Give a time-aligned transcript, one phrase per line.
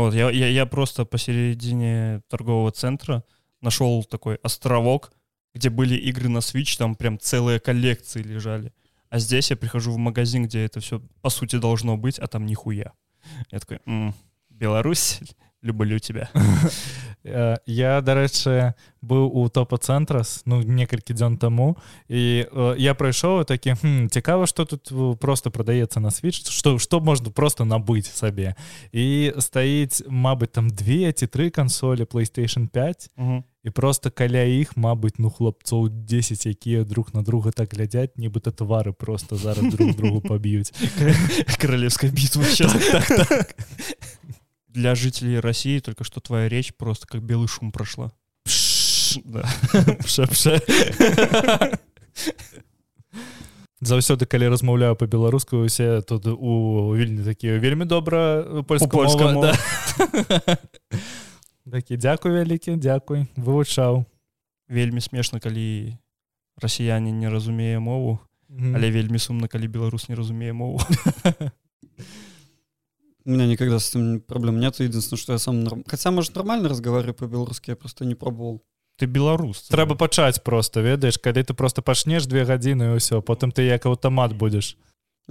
[0.00, 3.24] Вот, я, я, я просто посередине торгового центра
[3.60, 5.12] нашел такой островок,
[5.54, 8.72] где были игры на Switch, там прям целые коллекции лежали.
[9.10, 12.46] А здесь я прихожу в магазин, где это все по сути должно быть, а там
[12.46, 12.92] нихуя.
[13.50, 14.14] Я такой, м,
[14.50, 15.20] Беларусь,
[15.62, 16.28] люблю тебя.
[17.24, 21.74] Э, я дарэчы быў у топа-цэнтрас ну некалькі дзён таму
[22.06, 22.46] і
[22.78, 23.74] я прайшоў такі
[24.06, 24.86] цікава што тут
[25.18, 28.54] просто прадаецца на свіч што што можна просто набыць сабе
[28.94, 33.44] і стаіць Мабыць там две ці тры кансолі PlayStation 5 Мгм.
[33.64, 38.54] і просто каля іх Мабыць ну хлопцоў 10 якія друг на друга так глядзяць нібыта
[38.54, 40.72] твары просто зараз друг другу паб'юць
[41.60, 42.78] Королевская битва сейчас.
[44.78, 48.12] Для жителей России только что твоя речь просто как белый шум прошла.
[49.24, 49.44] Да.
[53.80, 59.52] Заўсёды калі размаўляю па-беларуску усе тут у вільні такія вельмі добра польска польская мова,
[59.98, 60.58] да.
[61.72, 64.04] такі дзякуй вялікі дзякуй вывучаў
[64.68, 65.96] Вельмі смешна, калі
[66.62, 68.18] расіяне не разумее мову,
[68.50, 70.80] але вельмі сумна, калі беларус не разумее мову.
[73.27, 74.79] У меня никогда с этим проблем нет.
[74.79, 75.63] Единственное, что я сам...
[75.63, 78.61] норм- Хотя, может, нормально разговариваю по-белорусски, я просто не пробовал.
[78.99, 79.69] Ты беларус.
[79.69, 83.85] трэба пачаць просто ведаеш калі ты просто пачнеш две гадзіны і ўсё потым ты як
[83.89, 84.77] аўтамат будзеш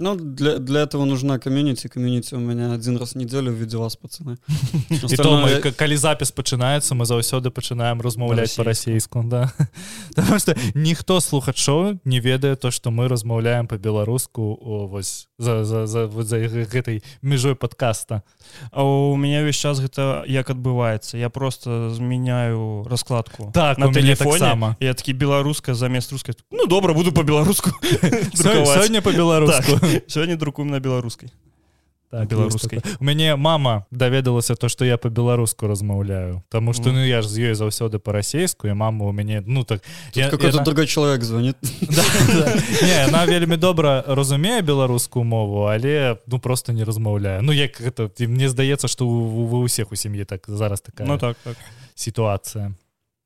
[0.00, 1.88] Ну, для, для этого нужна комьюнити.
[1.88, 4.36] Комьюнити у меня один раз в неделю в виде вас, пацаны.
[4.90, 9.22] і то Остальное мы, я- к- калі запіс пачынаецца мы заўсёды пачынаем размаўляць Па-расейску.
[9.22, 9.52] па-расейску да
[10.14, 15.86] Таму што ніхто слухачоў не ведае то што мы размаўляем па-беларуску о, вось за, за,
[15.86, 18.22] за, вот за гэтай мяжой подкаста
[18.70, 21.18] А у меня весь час гэта як адбываецца.
[21.18, 24.30] Я просто змяняю раскладку так на мяне телефоне.
[24.38, 26.34] таксама Я такі беларуска замест рускай.
[26.50, 27.70] Ну добра, буду по-беларуску.
[28.34, 29.72] Сё- сёння па-беларуску
[30.08, 31.30] Сёння друкуем на беларускай.
[32.10, 32.80] так, беларускай.
[33.00, 36.94] у мяне мама даведалася то што я па-беларуску размаўляю Таму што Мгм.
[36.96, 40.30] ну я ж з ёй заўсёды па-расейску і мама у мяне ну так Тут я-
[40.30, 41.56] какой-то яна- другой человек звонит.
[41.80, 42.54] Да, да.
[42.82, 48.08] Не, яна вельмі добра разумее беларускую мову але ну просто не размаўляе Ну як гэта
[48.26, 51.56] мне здаецца што у- ва ўсіх у сям'і так зараз такая Ну так, так.
[51.94, 52.72] сітуацыя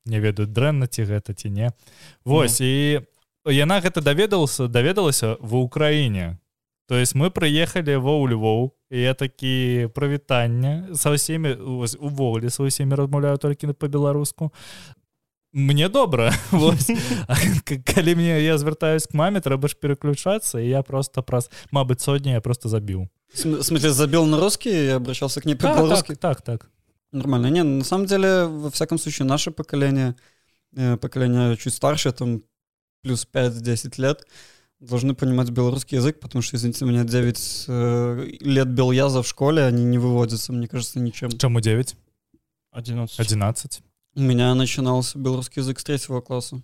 [0.06, 1.70] не ведаю дрэнна ці гэта ці не
[2.25, 2.98] Вось і
[3.47, 6.34] яна гэта даведалася даведалася ва ўкраіне
[6.88, 12.50] то есть мы прыехалі ва ў Львоў і я такі прывітання са ўсімі вось, увогуле
[12.50, 14.51] са ўсімі размаўляю толькі на па-беларуску
[15.53, 16.91] мне добра Вось.
[17.28, 21.50] А к- калі мне я звяртаюсь к маме трэба ж переключацца і я просто праз
[21.72, 25.45] Мабыць сотня я просто забіў В см- в смысле, забил на русский и обращался к
[25.45, 26.16] ней так, по-белорусски?
[26.16, 26.69] так, так так
[27.13, 27.50] Нормально.
[27.50, 30.16] Не, на самом деле, во всяком случае, наше поколение,
[30.75, 32.41] э, поколение чуть старше, там,
[33.01, 34.28] плюс 5-10 лет,
[34.81, 39.84] должны понимать белорусский язык, потому что, извините меня, 9 э, лет беляза в школе, они
[39.84, 41.31] не выводятся, мне кажется, ничем.
[41.31, 41.95] чаму 9
[42.72, 43.19] 11.
[43.19, 43.81] 11
[44.16, 46.62] У меня начинался белорусский язык с третьего класса.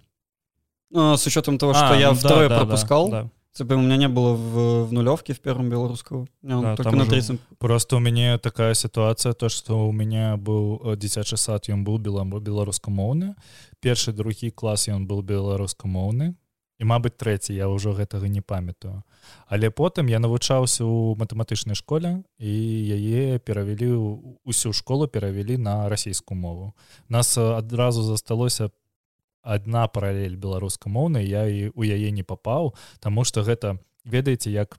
[0.92, 3.30] Ну, а с учетом того, что А, я ну да, второй да, да, пропускал, да.
[3.52, 6.28] типа, у меня не было в, в нулевке в первом белорусского.
[6.44, 7.40] У меня он Да, только там на уже третьем.
[7.58, 11.98] просто у мяне такая сітуацыя то что у меня быў э, дзіцячы сад ён быў
[11.98, 13.34] бела беларускамоўны
[13.82, 16.36] першы другі клас ён был беларускамоўны
[16.79, 19.03] І мабыць трэці я ўжо гэтага не памятаю.
[19.47, 22.53] Але потым я навучаўся ў матэматычнай школе і
[22.95, 23.91] яе перавялі
[24.47, 26.75] усю школу перавялі на расійскую мову.
[27.09, 28.71] Нас адразу засталося
[29.43, 34.79] адна паралель беларускамоўнай я і у яе не папаў Таму что гэта ведаеце як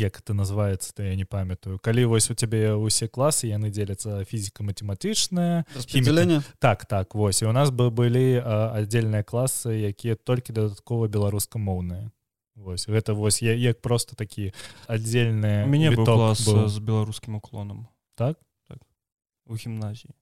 [0.00, 4.24] як это называется то я не памятаю калі вось у цябе ўсе класы яны дзеляцца
[4.24, 6.42] фізіка-матэматычная Распределение.
[6.58, 12.10] так так вось і у нас бы былі а, аддзельныя класы якія толькі дадаткова беларускамоўныя
[12.60, 14.52] Вось гэта вось я як просто такі
[14.86, 16.64] аддзельны У мяне быў віток клас быў.
[16.64, 17.88] э, з беларускім уклонам.
[18.16, 18.36] Так?
[18.68, 18.78] Так.
[19.46, 20.12] У гімназіі.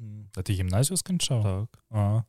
[0.00, 1.84] М, а ты гімназію сканчаў Так.
[1.90, 2.24] а.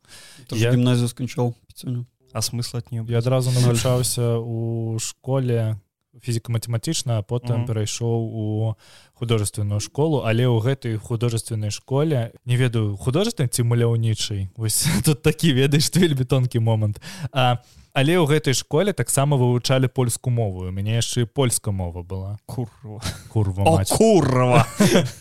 [0.51, 1.55] Я- гимназию скончал.
[1.67, 2.05] Пятюню.
[2.33, 5.79] А смысла ад не я адразу навучаўся у школе
[6.23, 7.67] фізіка-матэматычна а потым Мгм.
[7.67, 8.75] перайшоў у
[9.13, 15.53] художественную школу але ў гэтай художественной школе не ведаю художественной ці маляўнічай вось тут такі
[15.53, 17.01] ведаеш вельмі тонкі момант
[17.31, 17.57] а
[17.93, 22.37] але ў гэтай школе таксама вывучалі польскую мову у мяне яшчэ і польская мова была
[22.45, 22.99] курва.
[23.29, 24.67] курва О, курва!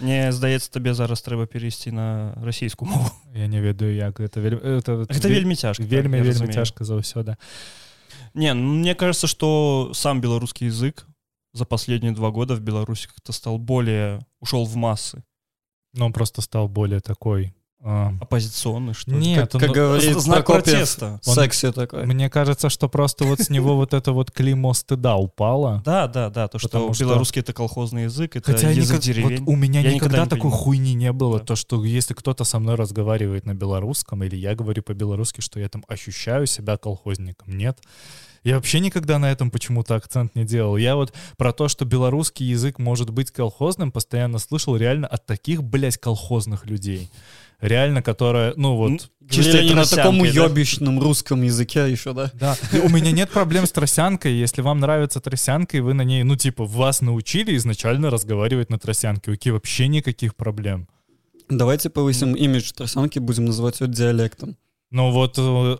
[0.00, 3.10] Мне здаецца, табе зараз трэба перайсці на расійскую мову.
[3.34, 5.82] я не ведаю як гэта вельмі это, Гэта вельмі цяжка.
[5.82, 7.34] вельмі вельмі цяжка заўсёды
[8.38, 11.06] Не, ну, мне кажется, что сам белорусский язык
[11.52, 15.24] за последние два года в Беларуси как-то стал более, ушел в массы.
[15.94, 19.18] но он просто стал более такой А, Оппозиционный, что ли?
[19.18, 21.20] Нет, как, он- как говорит знак протеста.
[21.26, 22.06] Он- секси такой.
[22.06, 25.80] Мне кажется, что просто вот с него вот это вот клеймо стыда упало.
[25.84, 29.44] Да, да, да, то, что белорусский это колхозный язык, это Хотя язык деревень.
[29.44, 31.38] вот у меня никогда, такой хуйни не было.
[31.38, 35.68] То, что если кто-то со мной разговаривает на белорусском, или я говорю по-белорусски, что я
[35.68, 37.56] там ощущаю себя колхозником.
[37.56, 37.78] Нет.
[38.44, 40.76] Я вообще никогда на этом почему-то акцент не делал.
[40.76, 45.62] Я вот про то, что белорусский язык может быть колхозным, постоянно слышал реально от таких,
[45.62, 47.10] блядь, колхозных людей.
[47.60, 49.10] Реально, которые, ну вот...
[49.28, 51.02] Чисто они на таком тросянкой, да?
[51.02, 52.30] русском языке еще, да?
[52.32, 54.32] Да, и у меня нет проблем с тросянкой.
[54.32, 58.78] Если вам нравится тросянка, и вы на ней, ну, типа, вас научили изначально разговаривать на
[58.78, 60.88] тросянке, окей, вообще никаких проблем.
[61.50, 64.56] Давайте повысим имидж тросянки, будем называть ее диалектом.
[64.90, 65.76] Но вот э,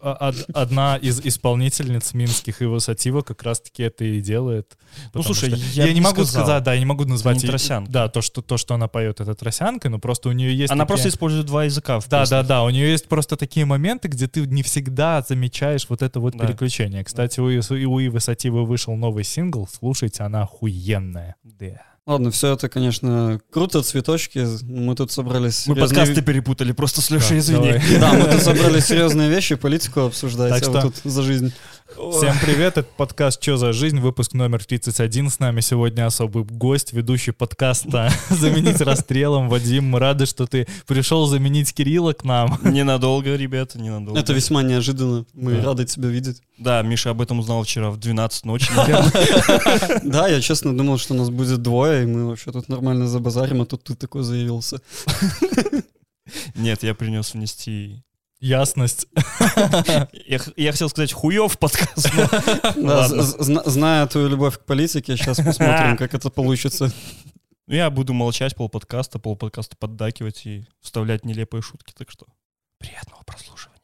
[0.53, 4.77] одна из исполнительниц минских его сатива как раз-таки это и делает.
[5.15, 6.45] Ну, слушай, я я, не могу сказал.
[6.45, 7.91] сказать, да, я не могу назвать не тросянка.
[7.91, 10.85] Да, то что, то, что она поет, это тросянка, но просто у нее есть Она
[10.85, 12.01] такие- просто использует два языка.
[12.01, 12.65] в Да, да, да.
[12.65, 16.47] У нее есть просто такие моменты, где ты не всегда замечаешь вот это вот Да.
[16.47, 17.03] переключение.
[17.03, 19.67] Кстати, у, у Ивы Сативы вышел новый сингл.
[19.73, 21.37] Слушайте, она охуенная.
[21.43, 21.81] Да.
[22.09, 24.47] Ладно, все это, конечно, круто, цветочки.
[24.63, 25.67] Мы тут собрались...
[25.67, 27.73] Мы серьезные- подкасты перепутали, просто с Лешей, Да, извини.
[27.73, 27.99] давай.
[28.01, 31.53] Да, мы тут собрали серьезные вещи, политику обсуждать, Так а что- тут за жизнь.
[31.95, 35.31] Всем привет, это подкаст «Чё за жизнь», выпуск номер 31.
[35.31, 39.49] С нами сегодня особый гость, ведущий подкаста «Заменить расстрелом».
[39.49, 42.59] Вадим, мы рады, что ты пришел заменить Кирилла к нам.
[42.63, 44.21] Ненадолго, ребята, ненадолго.
[44.21, 45.25] Это весьма неожиданно.
[45.33, 45.65] Мы Да.
[45.65, 46.43] рады тебя видеть.
[46.59, 50.01] Да, Миша об этом узнал вчера в 12 ночи, наверное.
[50.05, 53.67] Да, я честно думал, что нас будет двое, и мы вообще тут нормально забазарим, а
[53.67, 54.81] тут ты такой заявился.
[56.55, 58.03] Нет, я принес внести...
[58.41, 59.09] Ясность.
[60.57, 62.11] Я, хотел сказать хуев подкаст.
[62.77, 66.93] Да, зная твою любовь к политике, сейчас посмотрим, как это получится.
[67.67, 72.27] Ну, Я буду молчать полподкаста, полподкаста поддакивать и вставлять нелепые шутки, так что
[72.79, 73.78] приятного прослушивания.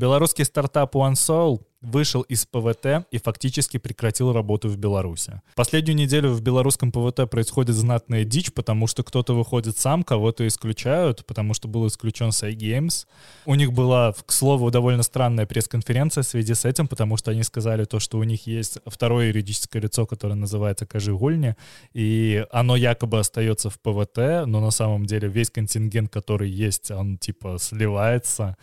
[0.00, 5.42] Белорусский стартап OneSoul вышел из ПВТ и фактически прекратил работу в Беларуси.
[5.54, 11.26] Последнюю неделю в белорусском ПВТ происходит знатная дичь, потому что кто-то выходит сам, кого-то исключают,
[11.26, 13.06] потому что был исключен Games.
[13.44, 17.42] У них была, к слову, довольно странная пресс-конференция в связи с этим, потому что они
[17.42, 21.58] сказали то, что у них есть второе юридическое лицо, которое называется Кажигульня,
[21.92, 27.18] и оно якобы остается в ПВТ, но на самом деле весь контингент, который есть, он
[27.18, 28.56] типа сливается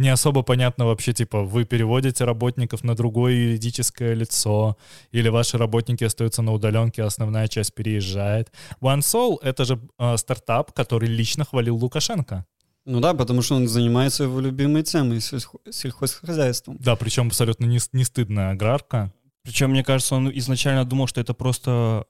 [0.00, 4.76] не особо понятно вообще, типа, вы переводите работников на другое юридическое лицо,
[5.12, 8.52] или ваши работники остаются на удаленке, а основная часть переезжает.
[8.80, 12.46] OneSoul— это же э, стартап, который лично хвалил Лукашенко.
[12.86, 16.78] Ну да, потому что он занимается его любимой темой сельхозхозяйством.
[16.80, 19.12] Да, причем абсолютно не, не стыдная аграрка.
[19.42, 22.06] Причем, мне кажется, он изначально думал, что это просто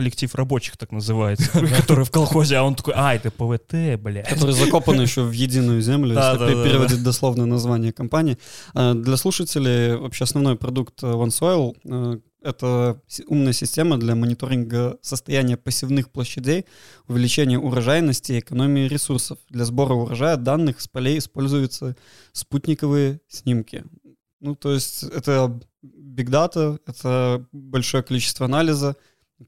[0.00, 4.28] коллектив рабочих, так называется, который в колхозе, а он такой, а, это ПВТ, блядь.
[4.28, 8.38] который закопан еще в единую землю, если переводить дословное название компании.
[8.74, 15.58] А, Для слушателей вообще основной продукт э, OneSoil э,— это умная система для мониторинга состояния
[15.58, 16.64] посевных площадей,
[17.06, 19.38] увеличения урожайности и экономии ресурсов.
[19.50, 21.94] Для сбора урожая данных с полей используются
[22.32, 23.84] спутниковые снимки.
[24.40, 28.96] Ну, то есть это big data, это большое количество анализа,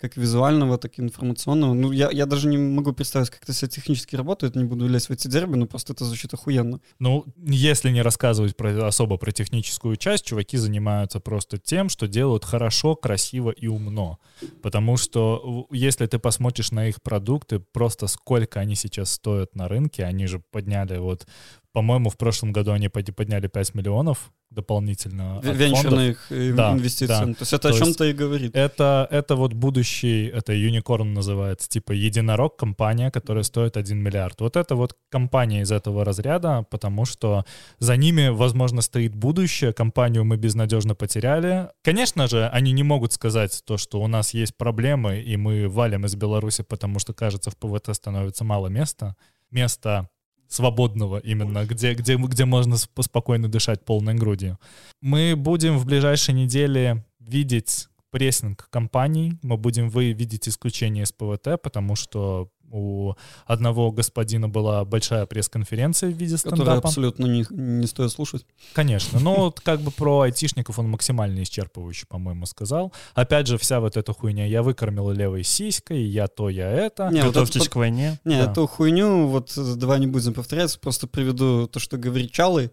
[0.00, 1.74] как визуального, так и информационного.
[1.74, 5.08] Ну, я, я даже не могу представить, как это все технически работает, не буду лезть
[5.08, 6.80] в эти дерби, но просто это звучит охуенно.
[6.98, 12.44] Ну, если не рассказывать про, особо про техническую часть, чуваки занимаются просто тем, что делают
[12.44, 14.18] хорошо, красиво и умно.
[14.62, 20.04] Потому что если ты посмотришь на их продукты, просто сколько они сейчас стоят на рынке,
[20.04, 21.26] они же подняли вот,
[21.72, 25.40] по-моему, в прошлом году они подняли 5 миллионов дополнительно.
[25.42, 27.06] Венчурных Да, инвестиций.
[27.08, 27.24] да.
[27.24, 28.54] То есть это То о чем-то и говорит.
[28.54, 34.40] Это, это вот будущий, это юникорн называется, типа единорог, компания, которая стоит 1 миллиард.
[34.40, 37.44] Вот это вот компания из этого разряда, потому что
[37.78, 41.70] за ними, возможно, стоит будущее, компанию мы безнадежно потеряли.
[41.82, 46.04] Конечно же, они не могут сказать то, что у нас есть проблемы, и мы валим
[46.04, 49.16] из Беларуси, потому что, кажется, в ПВТ становится мало места.
[49.50, 50.08] Места
[50.52, 54.58] свободного именно, где, где, где можно сп- спокойно дышать полной грудью.
[55.00, 61.60] Мы будем в ближайшей неделе видеть прессинг компаний, мы будем вы видеть исключение из ПВТ,
[61.62, 63.14] потому что у
[63.46, 66.88] одного господина была большая пресс-конференция в виде Которая стендапа.
[66.88, 68.46] абсолютно не, не стоит слушать.
[68.72, 72.92] Конечно, но вот как бы про айтишников он максимально исчерпывающе, по-моему, сказал.
[73.14, 77.10] Опять же, вся вот эта хуйня, я выкормил левой сиськой, я то, я это.
[77.10, 78.18] Не, вот Готовьтесь это к войне.
[78.24, 78.50] Не, Да.
[78.50, 82.70] эту хуйню, вот давай не будем повторяться, просто приведу то, что говорит Чалый.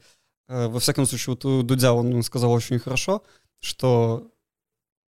[0.48, 3.22] Э, Во всяком случае, вот у Дудя он сказал очень хорошо,
[3.60, 4.32] что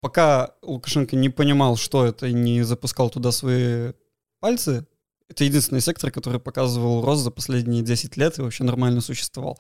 [0.02, 3.92] пока Лукашенко не понимал, что это, и не запускал туда свои
[4.40, 4.86] пальцы,
[5.30, 9.60] это единственный сектор, который показывал рост за последние 10 лет и вообще нормально существовал.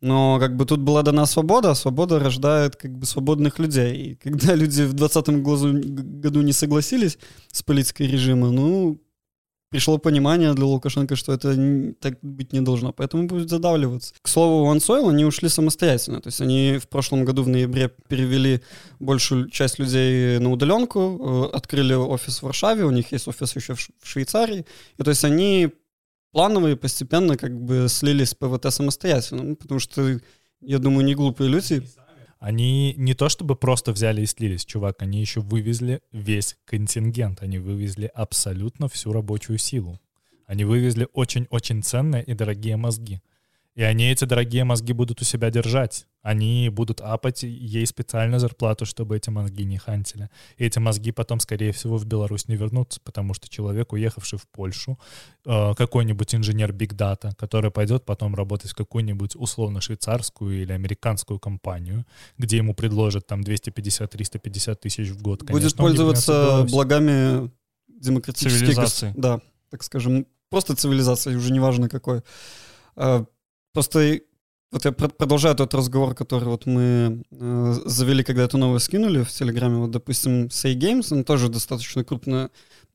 [0.00, 3.96] Но как бы тут была дана свобода, а свобода рождает как бы свободных людей.
[3.96, 5.42] И когда люди в 2020
[6.20, 7.18] году не согласились
[7.52, 9.00] с политикой режима, ну,
[9.72, 14.14] пришло понимание для Лукашенко, что это так быть не должно, поэтому будет задавливаться.
[14.20, 18.60] К слову, OneSoil, они ушли самостоятельно, то есть они в прошлом году в ноябре перевели
[19.00, 23.74] большую часть людей на удаленку, э, открыли офис в Варшаве, у них есть офис еще
[23.74, 24.66] в Швейцарии,
[24.98, 25.70] и то есть они
[26.32, 30.20] планово и постепенно как бы слились с ПВТ самостоятельно, ну, потому что,
[30.60, 31.82] я думаю, не глупые люди,
[32.42, 37.60] Они не то чтобы просто взяли и слились, чувак, они еще вывезли весь контингент, они
[37.60, 40.00] вывезли абсолютно всю рабочую силу.
[40.46, 43.22] Они вывезли очень-очень ценные и дорогие мозги.
[43.74, 46.06] И они эти дорогие мозги будут у себя держать.
[46.20, 50.28] Они будут апать ей специально зарплату, чтобы эти мозги не хантили.
[50.58, 54.46] И эти мозги потом, скорее всего, в Беларусь не вернутся, потому что человек, уехавший в
[54.46, 54.98] Польшу,
[55.46, 61.40] э, какой-нибудь инженер Big Data, который пойдет потом работать в какую-нибудь условно швейцарскую или американскую
[61.40, 62.04] компанию,
[62.36, 65.40] где ему предложат там 250-350 тысяч в год.
[65.40, 67.50] будет конечно, в пользоваться благами
[67.88, 69.14] демократических Цивилизации.
[69.16, 72.22] Да, так скажем, просто цивилизации, уже неважно какой.
[73.72, 74.20] Просто
[74.70, 79.22] вот я про- продолжаю тот разговор, который вот мы э, завели, когда эту новость скинули
[79.22, 79.76] в Телеграме.
[79.76, 82.48] Вот, допустим, Say Games, он тоже достаточно крупная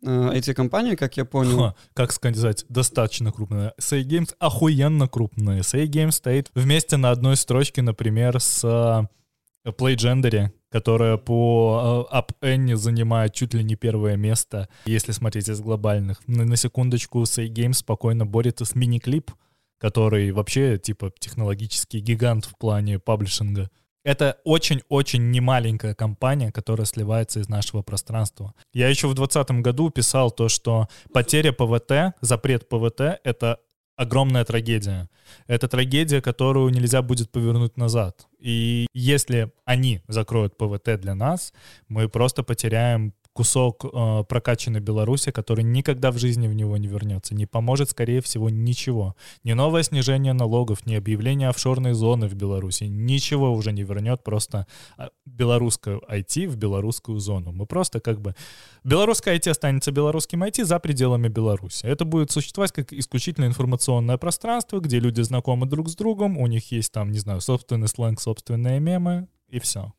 [0.03, 1.57] э, IT-компания, как я понял.
[1.59, 3.73] Ха, как сказать, достаточно крупная.
[3.79, 5.61] Say Games охуенно крупная.
[5.61, 12.29] Say Games стоит вместе на одной строчке, например, с э, PlayGender, которая по э, App
[12.41, 16.27] Annie занимает чуть ли не первое место, если смотреть из глобальных.
[16.27, 19.29] На, на секундочку, Say Games спокойно борется с Miniclip,
[19.77, 23.69] который вообще типа технологический гигант в плане паблишинга.
[24.03, 28.53] Это очень-очень немаленькая компания, которая сливается из нашего пространства.
[28.73, 33.59] Я еще в 2020 году писал то, что потеря ПВТ, запрет ПВТ— это
[33.97, 35.09] огромная трагедия.
[35.47, 38.27] Это трагедия, которую нельзя будет повернуть назад.
[38.39, 41.51] И если они закроют ПВТ для нас,
[41.89, 47.35] мы просто потеряем кусок э, прокачанной Беларуси, который никогда в жизни в него не вернется.
[47.35, 49.15] Не поможет, скорее всего, ничего.
[49.43, 52.85] Ни новое снижение налогов, ни объявление офшорной зоны в Беларуси.
[52.85, 54.65] Ничего уже не вернет просто
[54.97, 57.51] а, белорусскую IT в белорусскую зону.
[57.51, 58.33] Мы просто как бы...
[58.83, 61.85] Белорусская IT останется белорусским IT за пределами Беларуси.
[61.85, 66.71] Это будет существовать как исключительно информационное пространство, где люди знакомы друг с другом, у них
[66.71, 69.93] есть там, не знаю, собственный сленг, собственные мемы, и все.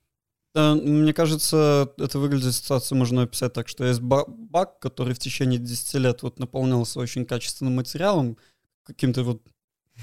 [0.55, 5.19] Да, мне кажется, это выглядит ситуацию можно описать так, что есть ба- баг, который в
[5.19, 8.37] течение 10 лет вот наполнялся очень качественным материалом,
[8.85, 9.43] каким-то вот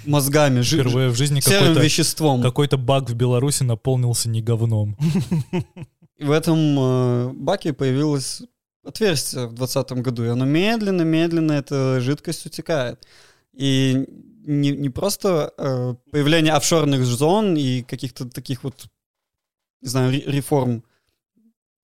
[0.06, 2.42] мозгами, жи- Впервые в жизни серым какой-то веществом.
[2.42, 4.98] какой-то баг в Беларуси наполнился не говном.
[6.18, 8.42] И в этом э, баке появилось
[8.86, 13.06] отверстие в 2020 году, и оно медленно-медленно, эта жидкость утекает.
[13.54, 14.06] И
[14.46, 18.86] не, не просто э, появление офшорных зон и каких-то таких вот,
[19.86, 20.84] не знаю, ре- реформ,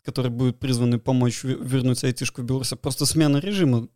[0.03, 3.88] которые будут призваны помочь ве- вернуть айтишку в Беларусь, а просто смена режима.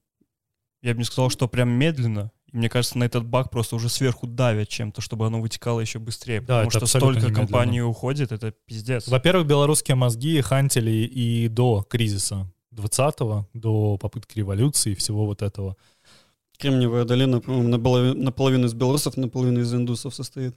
[0.81, 2.31] Я бы не сказал, что прям медленно.
[2.51, 6.39] Мне кажется, на этот баг просто уже сверху давят чем-то, чтобы оно вытекало еще быстрее.
[6.39, 7.35] Да, потому что столько немедленно.
[7.35, 9.07] компаний уходит, это пиздец.
[9.07, 15.75] Во-первых, белорусские мозги хантили и до кризиса 20-го, до попытки революции и всего вот этого.
[16.59, 20.55] Кремниевая долина, по-моему, наполовину из белорусов, наполовину из индусов состоит.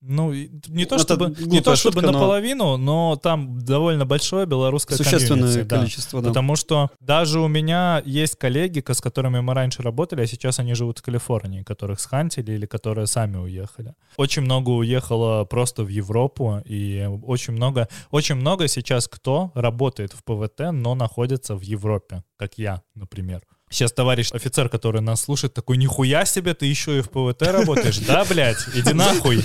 [0.00, 4.46] Ну, не то Это чтобы, не то чтобы шутка, но- наполовину, но там довольно большое
[4.46, 5.76] белорусское Существенное комьюнити, да.
[5.78, 6.28] количество, да.
[6.28, 10.60] Потому что даже у меня есть коллеги, ко- с которыми мы раньше работали, а сейчас
[10.60, 13.94] они живут в Калифорнии, которых схантили или которые сами уехали.
[14.16, 20.22] Очень много уехало просто в Европу, и очень много, очень много сейчас кто работает в
[20.22, 23.42] ПВТ, но находится в Европе, как я, например.
[23.70, 27.98] Сейчас товарищ офицер, который нас слушает, такой, нихуя себе, ты еще и в ПВТ работаешь?
[27.98, 29.42] Да, блядь, иди нахуй.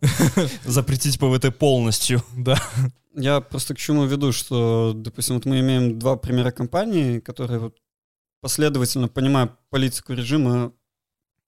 [0.64, 2.22] Запретить ПВТ полностью.
[2.36, 2.60] Да.
[3.14, 7.76] Я просто к чему веду, что, допустим, вот мы имеем два примера компаний, которые вот
[8.40, 10.72] последовательно, понимая политику режима,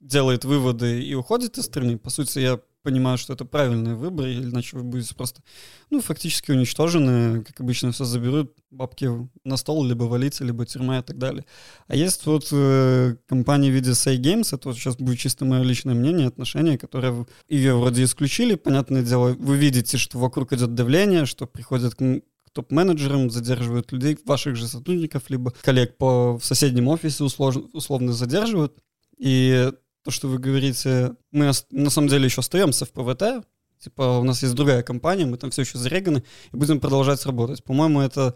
[0.00, 1.98] делает выводы и уходит из страны.
[1.98, 5.42] По сути, я понимают, что это правильный выбор, иначе вы будете просто,
[5.90, 9.08] ну, фактически уничтожены, как обычно все заберут, бабки
[9.44, 11.44] на стол, либо валиться, либо тюрьма и так далее.
[11.86, 15.62] А есть вот э, компания в виде Say Games, это вот сейчас будет чисто мое
[15.62, 21.26] личное мнение, отношение, которое ее вроде исключили, понятное дело, вы видите, что вокруг идет давление,
[21.26, 27.24] что приходят к топ-менеджерам, задерживают людей, ваших же сотрудников, либо коллег по в соседнем офисе
[27.24, 28.76] условно, условно задерживают.
[29.16, 29.70] И
[30.08, 33.46] то, что вы говорите, мы на самом деле еще остаемся в ПВТ,
[33.78, 37.62] типа у нас есть другая компания, мы там все еще зареганы, и будем продолжать работать.
[37.62, 38.34] По-моему, это,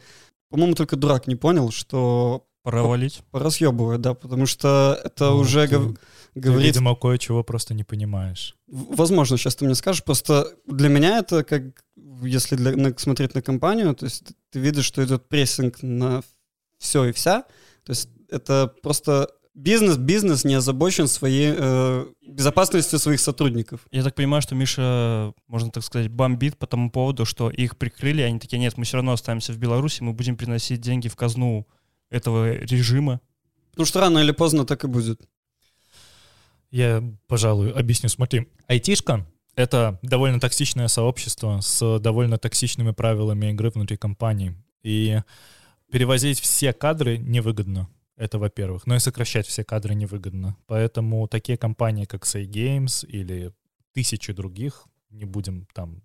[0.50, 3.22] по-моему, только дурак не понял, что Пора валить.
[3.30, 5.98] Пора съебывать, да, потому что это Ну, уже ты- гов-
[6.34, 6.66] Ты, говорит...
[6.66, 8.54] видимо, кое-чего просто не понимаешь.
[8.68, 11.62] Возможно, сейчас ты мне скажешь, просто для меня это как,
[12.22, 16.22] если для- на- смотреть на компанию, то есть ты видишь, что идет прессинг на
[16.78, 17.44] все и вся,
[17.84, 23.86] то есть это просто бизнес, бизнес не озабочен своей э, безопасностью своих сотрудников.
[23.90, 28.22] Я так понимаю, что Миша, можно так сказать, бомбит по тому поводу, что их прикрыли,
[28.22, 31.66] они такие, нет, мы все равно останемся в Беларуси, мы будем приносить деньги в казну
[32.10, 33.20] этого режима.
[33.70, 35.20] Потому что рано или поздно так и будет.
[36.70, 38.08] Я, пожалуй, объясню.
[38.08, 44.54] Смотри, айтишка— это довольно токсичное сообщество с довольно токсичными правилами игры внутри компании.
[44.82, 45.20] И
[45.90, 47.88] перевозить все кадры невыгодно.
[48.16, 48.86] Это во-первых.
[48.86, 50.56] Но и сокращать все кадры невыгодно.
[50.66, 53.52] Поэтому такие компании, как Say Games или
[53.92, 56.02] тысячи других, не будем там...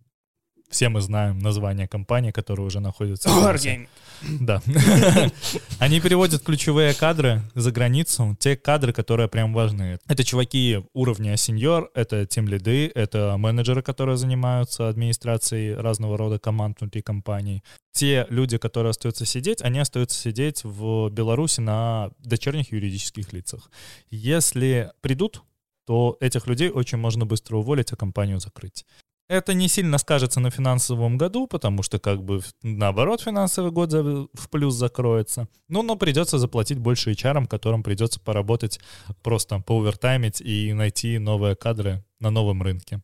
[0.69, 3.87] Все мы знаем название компании, которые уже в Беларуси.
[4.21, 4.61] Да.
[5.79, 9.99] Они переводят ключевые кадры за границу, те кадры, которые прям важны.
[10.07, 16.81] Это чуваки уровня сеньор, это тем лиды, это менеджеры, которые занимаются администрацией разного рода команд
[16.81, 17.63] внутри компаний.
[17.93, 23.71] Те люди, которые остаются сидеть, они остаются сидеть в Беларуси на дочерних юридических лицах.
[24.09, 25.43] Если придут,
[25.85, 28.85] то этих людей очень можно быстро уволить, а компанию закрыть.
[29.27, 34.49] Это не сильно скажется на финансовом году, потому что как бы наоборот финансовый год в
[34.49, 35.49] плюс закроется.
[35.67, 38.79] Ну, но придется заплатить больше HR, которым придется поработать
[39.23, 43.01] просто поувертаймить и найти новые кадры на новом рынке.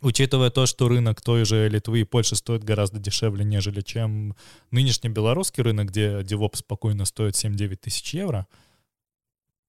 [0.00, 4.34] Учитывая то, что рынок той же Литвы и Польши стоит гораздо дешевле, нежели чем
[4.70, 8.48] нынешний белорусский рынок, где DevOps спокойно стоит 7-9 тысяч евро,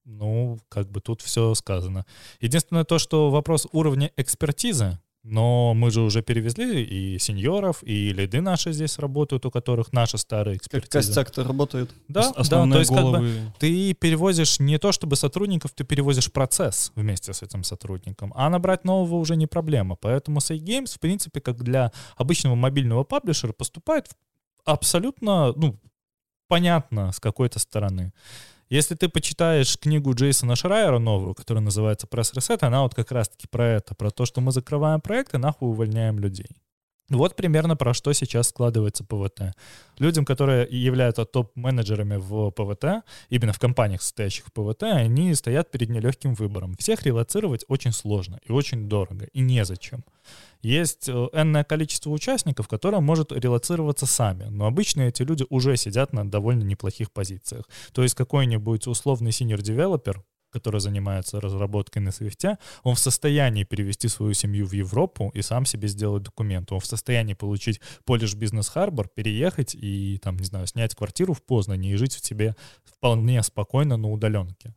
[0.05, 2.05] ну, как бы тут все сказано.
[2.39, 8.41] Единственное то, что вопрос уровня экспертизы, но мы же уже перевезли и сеньоров, и лиды
[8.41, 11.07] наши здесь работают, у которых наша старая Как экспертиза.
[11.07, 11.91] костяк-то работает.
[12.09, 13.53] Да, да, то есть как бы головы.
[13.57, 18.83] ты перевозишь не то чтобы сотрудников, ты перевозишь процесс вместе с этим сотрудником, а набрать
[18.83, 19.95] нового уже не проблема.
[19.95, 24.09] Поэтому Say Games, в принципе, как для обычного мобильного паблишера, поступает
[24.65, 25.79] абсолютно, ну,
[26.49, 28.11] понятно с какой-то стороны.
[28.73, 33.67] Если ты почитаешь книгу Джейсона Шрайера новую, которая называется Reset, она вот как раз-таки про
[33.67, 36.47] это, про то, что мы закрываем проекты, нахуй увольняем людей.
[37.09, 39.55] Вот примерно про что сейчас складывается ПВТ.
[39.99, 45.89] Людям, которые являются топ-менеджерами в ПВТ, именно в компаниях, состоящих в ПВТ, они стоят перед
[45.89, 46.75] нелегким выбором.
[46.77, 50.05] Всех релацировать очень сложно и очень дорого, и незачем.
[50.61, 56.13] Есть э, энное количество участников, которые может релацироваться сами, но обычно эти люди уже сидят
[56.13, 57.67] на довольно неплохих позициях.
[57.91, 64.33] То есть какой-нибудь условный senior-девелопер, который занимается разработкой на Swift, он в состоянии перевести свою
[64.33, 66.75] семью в Европу и сам себе сделать документы.
[66.75, 71.43] Он в состоянии получить Polish Business Harbor, переехать и, там, не знаю, снять квартиру в
[71.43, 74.73] Познане и жить в себе вполне спокойно на удаленке.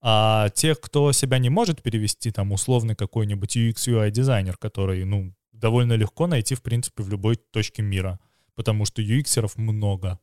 [0.00, 5.34] А тех, кто себя не может перевести, там, условный какой-нибудь UX UI дизайнер, который, ну,
[5.52, 8.20] довольно легко найти, в принципе, в любой точке мира,
[8.54, 10.18] потому что UX-еров много.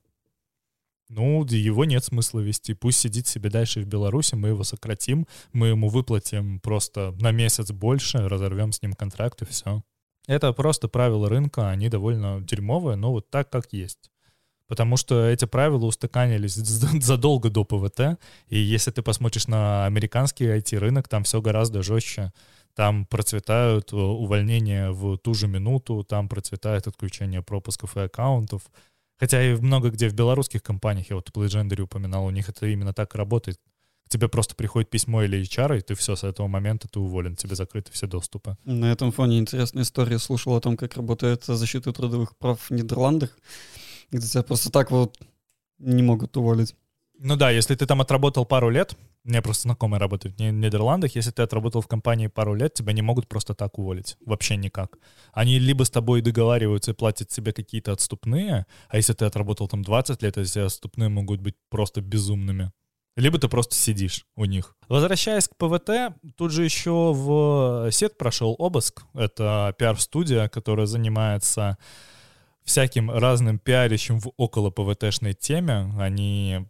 [1.10, 2.74] Ну, его нет смысла вести.
[2.74, 7.72] Пусть сидит себе дальше в Беларуси, мы его сократим, мы ему выплатим просто на месяц
[7.72, 9.84] больше, разорвем с ним контракт и все.
[10.28, 14.10] Это просто правила рынка, они довольно дерьмовые, но вот так, как есть.
[14.68, 21.08] Потому что эти правила устаканились задолго до ПВТ, и если ты посмотришь на американский IT-рынок,
[21.08, 22.32] там все гораздо жестче.
[22.76, 28.64] Там процветают э, увольнения в ту же минуту, там процветает отключение пропусков и аккаунтов.
[29.20, 32.94] Хотя и много где в белорусских компаниях, я вот Legendary упоминал, у них это именно
[32.94, 33.60] так работает.
[34.06, 37.36] К тебе просто приходит письмо или HR, и ты все, с этого момента ты уволен,
[37.36, 38.58] тебе закрыты все доступы.
[38.66, 40.20] На этом фоне интересная история.
[40.20, 43.38] Слушал о том, как работает защита трудовых прав в Нидерландах,
[44.12, 45.18] где тебя просто так вот
[45.80, 46.76] не могут уволить.
[47.26, 51.16] Ну да, если ты там отработал пару лет, меня просто знакомые работают в Ни- Нидерландах,
[51.16, 54.18] если ты отработал в компании пару лет, тебя не могут просто так уволить.
[54.26, 54.98] Вообще никак.
[55.32, 59.84] Они либо с тобой договариваются и платят тебе какие-то отступные, а если ты отработал там
[59.84, 62.74] 20 лет, эти отступные могут быть просто безумными.
[63.16, 64.76] Либо ты просто сидишь у них.
[64.90, 69.04] Возвращаясь к ПВТ, тут же еще в сет прошел обыск.
[69.14, 71.78] Это пиар-студия, которая занимается
[72.66, 75.94] всяким разным пиарищем в около ПВТшной теме.
[75.98, 76.68] Они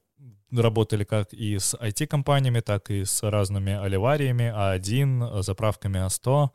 [0.61, 6.49] работали как и с IT-компаниями, так и с разными оливариями, А1, заправками А100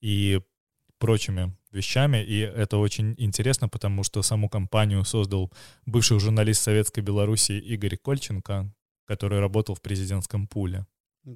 [0.00, 0.40] и
[0.98, 2.24] прочими вещами.
[2.24, 5.52] И это очень интересно, потому что саму компанию создал
[5.84, 8.72] бывший журналист Советской Беларуси Игорь Кольченко,
[9.04, 10.86] который работал в президентском пуле.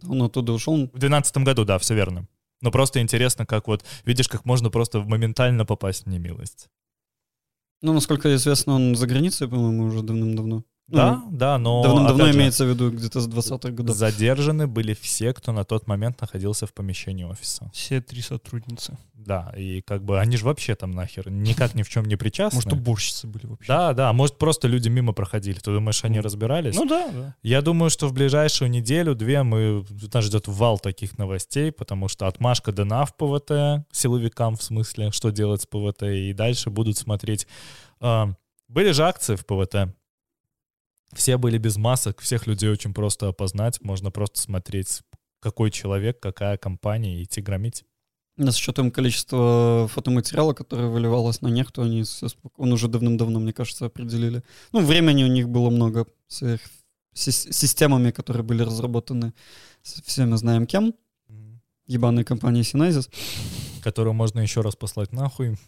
[0.09, 0.75] Он оттуда ушел?
[0.75, 2.27] В 2012 году, да, все верно.
[2.61, 6.69] Но просто интересно, как вот, видишь, как можно просто моментально попасть в немилость.
[7.83, 10.65] Ну, насколько известно, он за границей, по-моему, уже давным-давно.
[10.91, 11.83] Да, ну, да, но...
[11.83, 13.97] Давным-давно же, имеется в виду где-то с 20-х годов.
[13.97, 17.71] Задержаны были все, кто на тот момент находился в помещении офиса.
[17.73, 18.99] Все три сотрудницы.
[19.15, 22.57] Да, и как бы они же вообще там нахер никак ни в чем не причастны.
[22.57, 23.69] Может, уборщицы были вообще.
[23.69, 25.59] Да, да, может, просто люди мимо проходили.
[25.59, 26.75] Ты думаешь, они разбирались?
[26.75, 27.35] Ну да, да.
[27.43, 29.85] Я думаю, что в ближайшую неделю-две мы...
[30.13, 35.31] Нас ждет вал таких новостей, потому что отмашка дана в ПВТ, силовикам в смысле, что
[35.31, 37.47] делать с ПВТ, и дальше будут смотреть...
[38.01, 38.33] А,
[38.69, 39.95] были же акции в ПВТ,
[41.13, 43.81] все были без масок, всех людей очень просто опознать.
[43.83, 45.03] Можно просто смотреть,
[45.41, 47.85] какой человек, какая компания, и идти громить.
[48.37, 52.05] Да, с учетом количества фотоматериала, которое выливалось на нехту, они
[52.57, 54.43] он уже давным-давно, мне кажется, определили.
[54.73, 56.61] Ну, времени у них было много с их
[57.13, 59.35] системами, которые были разработаны.
[59.83, 60.95] Все мы знаем кем.
[61.87, 63.11] Ебаной компании Synesys.
[63.83, 65.59] Которую можно еще раз послать нахуй.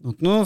[0.00, 0.44] Вот, ну,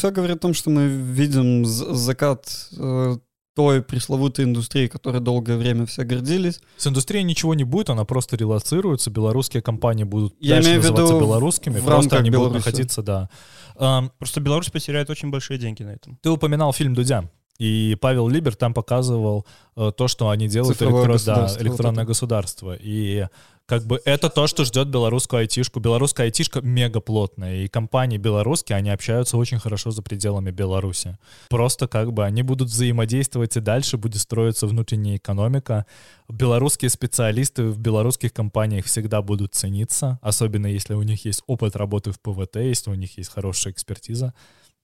[0.00, 3.18] все говорит о том, что мы видим закат э,
[3.54, 6.62] той пресловутой индустрии, которой долгое время все гордились.
[6.78, 11.14] С индустрией ничего не будет, она просто релацируется, белорусские компании будут Я дальше имею называться
[11.14, 12.52] виду белорусскими, в просто они Беларуси.
[12.52, 13.28] будут находиться, да.
[13.76, 16.18] Um, просто Беларусь потеряет очень большие деньги на этом.
[16.22, 17.28] Ты упоминал фильм «Дудя».
[17.58, 19.44] И Павел Либер там показывал
[19.76, 21.18] э, то, что они делают электро...
[21.26, 22.74] да, электронное вот государство.
[22.74, 23.26] И
[23.70, 25.78] как бы это то, что ждет белорусскую айтишку.
[25.78, 31.16] Белорусская айтишка мега плотная, и компании белорусские, они общаются очень хорошо за пределами Беларуси.
[31.48, 35.86] Просто как бы они будут взаимодействовать и дальше будет строиться внутренняя экономика.
[36.28, 42.10] Белорусские специалисты в белорусских компаниях всегда будут цениться, особенно если у них есть опыт работы
[42.10, 44.34] в ПВТ, если у них есть хорошая экспертиза.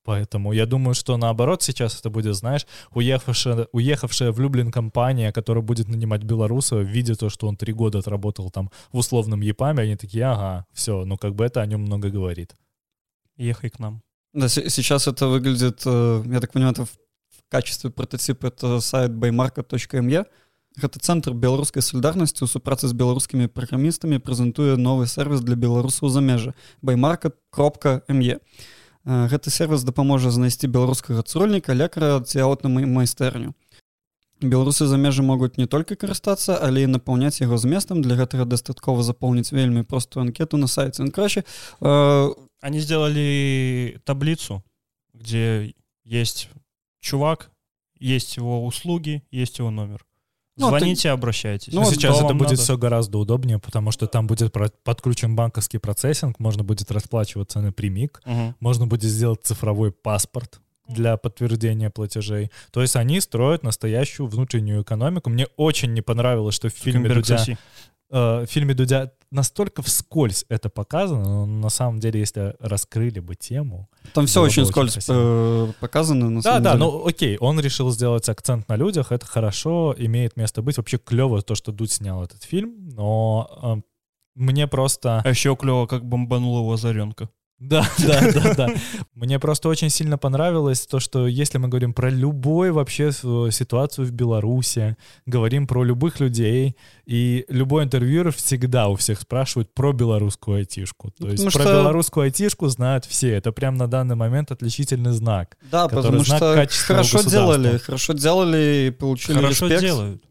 [0.06, 5.64] Поэтому я думаю, что наоборот сейчас это будет, знаешь, уехавшая, уехавшая в Люблин компания, которая
[5.64, 9.96] будет нанимать белоруса, видя то, что он три года отработал там в условном ЕПАМе, они
[9.96, 12.56] такие, ага, все, ну как бы это о нем много говорит.
[13.38, 14.02] Ехай к нам.
[14.34, 16.98] Да, сейчас это выглядит, э, я так понимаю, это в
[17.50, 20.26] качестве прототипа это сайт baymarket.me.
[20.82, 26.54] Это центр беларускай салідарнасці у супрацы з беларускімі праграмістамі прэзентуе новы сервіс для беларусаў замежжа
[26.82, 28.40] байmarket кропка me
[29.07, 33.55] гэты сервис дапаможа знайсці беларускага цурольніка лекара ці аутна майстэрню.
[34.43, 38.03] Беларусы за межы могуць не только карыстацца але і напаўняць яго зместам.
[38.03, 41.45] Для гэтага дастаткова запоўніць вельмі простую анкету на сайте краще
[41.81, 42.31] э...
[42.61, 44.65] они сделали таблицу
[45.15, 46.51] где есть
[47.01, 47.51] чувак
[47.99, 50.05] есть его услуги есть его номер
[50.57, 51.09] ну, Звоните, ты...
[51.09, 51.73] обращайтесь.
[51.73, 52.63] Ну, сейчас это будет надо.
[52.63, 58.55] все гораздо удобнее, потому что там будет подключен банковский процессинг, можно будет расплачиваться напрямик, угу.
[58.61, 62.51] можно будет сделать цифровой паспорт для подтверждения платежей.
[62.71, 65.31] То есть они строят настоящую внутреннюю экономику.
[65.31, 67.45] Мне очень не понравилось, что в фильме Дудя
[68.17, 73.35] э, в фильме Дудя настолько вскользь это показано, но на самом деле, если раскрыли бы
[73.35, 73.89] тему...
[74.15, 76.85] Там все очень вскользь э, показано, на Да, самом да, деле.
[76.85, 80.77] ну окей, он решил сделать акцент на людях, это хорошо, имеет место быть.
[80.79, 83.91] Вообще клево то, что Дудь снял этот фильм, но э,
[84.35, 85.23] мне просто...
[85.25, 87.29] А еще клево, как бомбанула его Озаренка.
[87.59, 88.75] Да, да, да, да.
[89.15, 94.11] Мне просто очень сильно понравилось то, что если мы говорим про любую вообще ситуацию в
[94.11, 101.13] Беларуси, говорим про любых людей, и любой интервьюер всегда у всех спрашивает про белорусскую айтишку.
[101.13, 101.59] То есть что...
[101.59, 103.33] про белорусскую айтишку знают все.
[103.33, 105.57] Это прям на данный момент отличительный знак.
[105.71, 109.83] Да, потому что хорошо делали, хорошо делали и получили Хорошо респект.
[109.83, 110.23] делают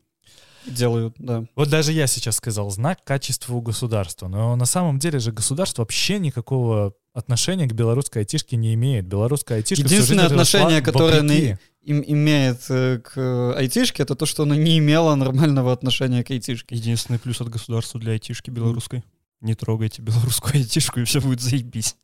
[0.68, 1.46] делают, да.
[1.56, 5.84] Вот даже я сейчас сказал знак качества у государства, но на самом деле же государство
[5.84, 9.08] вообще никакого отношения к белорусской айтишке не имеет.
[9.08, 14.58] Белорусская айтишка Единственное отношение, которое она им имеет э, к айтишке, это то, что она
[14.58, 16.76] не имела нормального отношения к айтишке.
[16.76, 19.04] Единственный плюс от государства для айтишки белорусской.
[19.40, 21.96] Не трогайте белорусскую айтишку, и все будет заебись.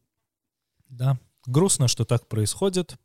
[0.88, 1.20] Да.
[1.46, 2.96] Грустно, что так происходит.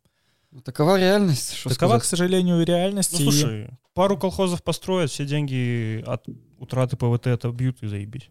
[0.52, 1.56] Ну, такова реальность.
[1.64, 2.02] Такова, сказать?
[2.02, 3.12] к сожалению, реальность.
[3.14, 6.24] Ну, слушай, пару колхозов построят, все деньги от
[6.58, 8.30] утраты ПВТ отобьют и заебись.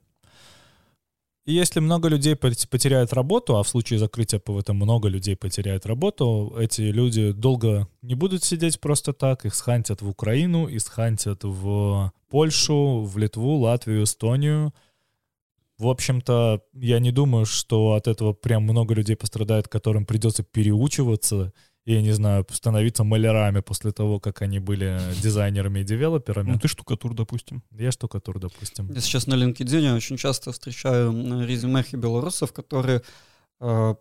[1.45, 5.85] И если много людей пот- потеряют работу, а в случае закрытия ПВТ много людей потеряют
[5.85, 11.43] работу, эти люди долго не будут сидеть просто так, их схантят в Украину, их схантят
[11.43, 14.73] в Польшу, в Литву, Латвию, Эстонию.
[15.77, 21.53] В общем-то, я не думаю, что от этого прям много людей пострадает, которым придется переучиваться
[21.85, 26.51] я не знаю, становиться малярами после того, как они были дизайнерами и девелоперами.
[26.51, 27.63] Ну, ты штукатур, допустим.
[27.71, 28.91] Я штукатур, допустим.
[28.91, 31.11] Я сейчас на LinkedIn очень часто встречаю
[31.45, 33.03] резюмехи белорусов, которые
[33.59, 33.95] э,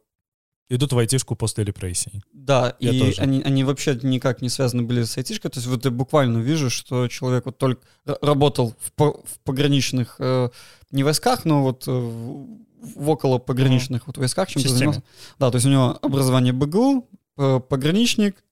[0.70, 2.22] идут в айтишку после репрессий.
[2.32, 3.20] Да, я и тоже.
[3.20, 5.50] Они, они вообще никак не связаны были с айтишкой.
[5.50, 7.82] То есть вот я буквально вижу, что человек вот только
[8.22, 10.48] работал в, по, в пограничных, э,
[10.90, 14.06] не войсках, но вот э, в около пограничных mm-hmm.
[14.06, 15.02] вот войсках чем-то занимался.
[15.38, 18.44] Да, то есть у него образование БГУ, пограничник,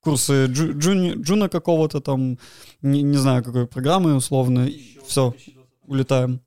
[0.00, 2.38] курсы джу, джуни, джуна какого-то там,
[2.82, 4.68] не, не знаю какой программы условно,
[5.06, 5.34] все,
[5.82, 6.40] улетаем.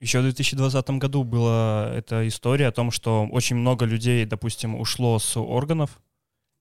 [0.00, 5.18] Еще в 2020 году была эта история о том, что очень много людей, допустим, ушло
[5.18, 6.00] с органов,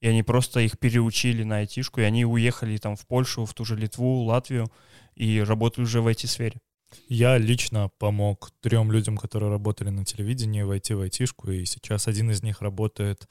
[0.02, 3.64] и они просто их переучили на айтишку, и они уехали там в Польшу, в ту
[3.64, 4.70] же Литву, Латвию,
[5.16, 6.60] и работают уже в IT-сфере.
[7.08, 12.32] Я лично помог трем людям, которые работали на телевидении, войти в айтишку, и сейчас один
[12.32, 13.28] из них работает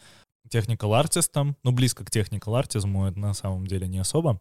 [0.49, 4.41] техникал артистом, ну, близко к техникал артизму, это на самом деле не особо.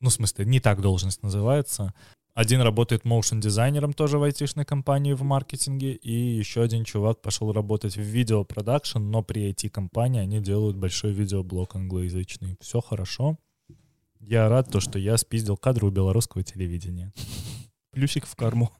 [0.00, 1.94] Ну, в смысле, не так должность называется.
[2.34, 7.52] Один работает моушен дизайнером тоже в айтишной компании в маркетинге, и еще один чувак пошел
[7.52, 12.56] работать в видеопродакшн, но при IT-компании они делают большой видеоблог англоязычный.
[12.60, 13.38] Все хорошо.
[14.18, 17.12] Я рад, то, что я спиздил кадры у белорусского телевидения.
[17.92, 18.72] Плюсик в карму.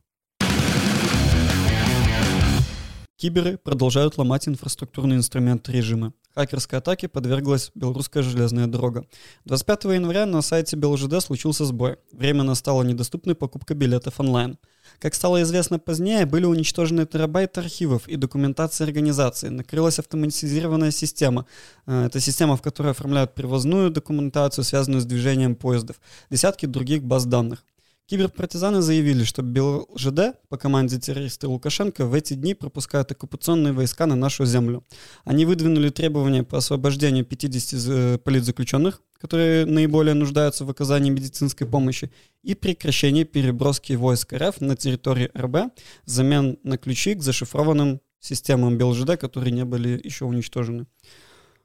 [3.16, 6.12] Киберы продолжают ломать инфраструктурный инструмент режима.
[6.34, 9.06] Хакерской атаке подверглась белорусская железная дорога.
[9.44, 11.98] 25 января на сайте БелЖД случился сбой.
[12.10, 14.58] Временно стала недоступной покупка билетов онлайн.
[14.98, 19.48] Как стало известно позднее, были уничтожены терабайты архивов и документации организации.
[19.48, 21.46] Накрылась автоматизированная система.
[21.86, 26.00] Э, это система, в которой оформляют привозную документацию, связанную с движением поездов.
[26.30, 27.64] Десятки других баз данных.
[28.06, 34.14] Киберпартизаны заявили, что БелЖД по команде террориста Лукашенко в эти дни пропускают оккупационные войска на
[34.14, 34.84] нашу землю.
[35.24, 42.12] Они выдвинули требования по освобождению 50 политзаключенных, которые наиболее нуждаются в оказании медицинской помощи,
[42.42, 45.72] и прекращение переброски войск РФ на территории РБ
[46.04, 50.84] взамен на ключи к зашифрованным системам БелЖД, которые не были еще уничтожены.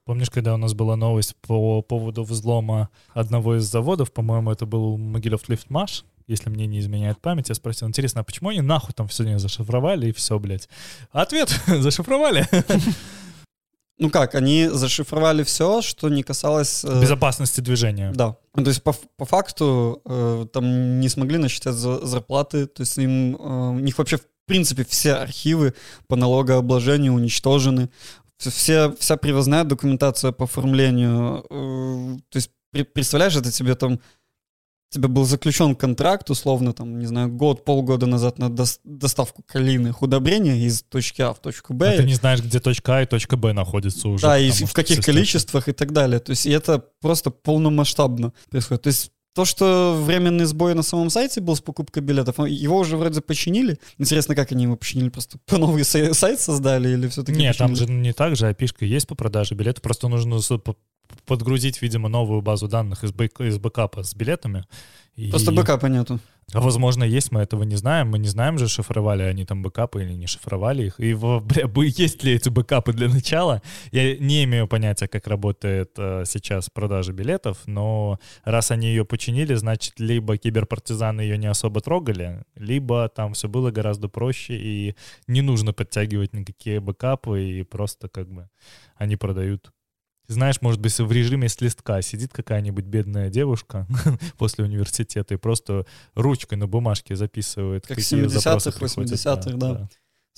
[0.05, 4.97] Помнишь, когда у нас была новость по поводу взлома одного из заводов, по-моему, это был
[4.97, 9.07] Могилев Лифтмаш, если мне не изменяет память, я спросил, интересно, а почему они нахуй там
[9.07, 10.69] все не зашифровали и все, блядь?
[11.11, 12.47] Ответ, зашифровали.
[13.97, 16.85] Ну как, они зашифровали все, что не касалось...
[16.85, 18.13] Э, Безопасности движения.
[18.15, 18.37] Да.
[18.55, 22.97] Ну, то есть по, по факту э, там не смогли насчитать за, зарплаты, то есть
[22.97, 25.73] им, э, у них вообще в принципе все архивы
[26.07, 27.89] по налогообложению уничтожены,
[28.37, 32.51] все, вся привозная документация по оформлению, э, то есть
[32.93, 33.99] представляешь, это тебе там
[34.89, 38.49] тебя был заключен контракт, условно, там, не знаю, год, полгода назад на
[38.83, 41.93] доставку калийных удобрений из точки А в точку Б.
[41.93, 44.23] А ты не знаешь, где точка А и точка Б находится уже.
[44.23, 46.19] Да, и в каких количествах и так далее.
[46.19, 48.83] То есть это просто полномасштабно происходит.
[48.83, 52.97] То есть то, что временный сбой на самом сайте был с покупкой билетов, его уже
[52.97, 53.77] вроде починили.
[53.99, 55.09] Интересно, как они его починили?
[55.09, 57.77] Просто по новый сайт создали или все-таки Нет, починили?
[57.77, 60.39] там же не так же, API есть по продаже билетов, просто нужно
[61.25, 64.65] подгрузить, видимо, новую базу данных из back, из backup 'а с билетами.
[65.15, 65.29] И...
[65.29, 66.19] Просто backup 'а нету.
[66.53, 68.09] А возможно, есть, мы этого не знаем.
[68.09, 70.99] Мы не знаем же, шифровали они там backup 'ы или не шифровали их.
[70.99, 73.61] И бля, есть ли эти backup 'ы для начала?
[73.91, 79.53] Я не имею понятия, как работает э, сейчас продажа билетов, но раз они ее починили,
[79.55, 84.95] значит, либо киберпартизаны ее не особо трогали, либо там все было гораздо проще, и
[85.27, 88.49] не нужно подтягивать никакие бэкапы, и просто как бы
[88.97, 89.71] они продают
[90.33, 93.87] знаешь, может быть, в режиме с листка сидит какая-нибудь бедная девушка
[94.37, 99.73] после университета и просто ручкой на бумажке записывает, как какие 70-х, 80-х, да.
[99.73, 99.89] да.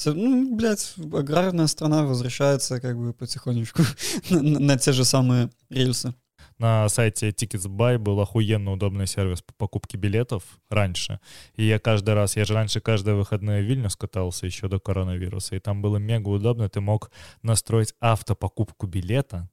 [0.05, 3.83] Ну, блядь, аграрная страна возвращается как бы потихонечку
[4.29, 6.15] на, на те же самые рельсы.
[6.57, 11.19] На сайте Tickets.by был охуенно удобный сервис по покупке билетов раньше.
[11.55, 15.55] И я каждый раз, я же раньше каждые выходные в Вильнюс катался еще до коронавируса,
[15.55, 19.49] и там было мега удобно, ты мог настроить автопокупку билета,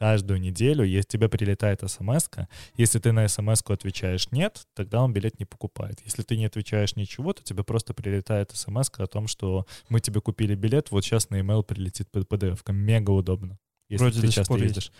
[0.00, 2.28] каждую неделю, если тебе прилетает смс
[2.74, 6.00] если ты на смс отвечаешь «нет», тогда он билет не покупает.
[6.06, 10.22] Если ты не отвечаешь ничего, то тебе просто прилетает смс о том, что мы тебе
[10.22, 12.60] купили билет, вот сейчас на email прилетит PDF.
[12.72, 13.58] Мега удобно.
[13.90, 14.76] Если Вроде ты до часто пор есть.
[14.76, 14.92] ездишь.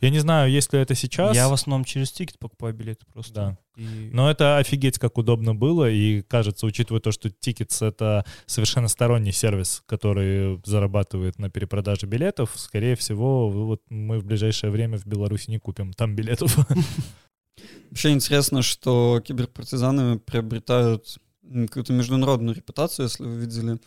[0.00, 1.34] Я не знаю, есть ли это сейчас.
[1.34, 3.34] Я в основном через тикет покупаю билеты просто.
[3.34, 3.82] Да.
[3.82, 8.86] И- Но это офигеть как удобно было, и кажется, учитывая то, что Tickets— это совершенно
[8.88, 15.06] сторонний сервис, который зарабатывает на перепродаже билетов, скорее всего, вот мы в ближайшее время в
[15.06, 16.56] Беларуси не купим там билетов.
[17.90, 23.78] Вообще интересно, что киберпартизаны приобретают какую-то международную репутацию, если вы видели.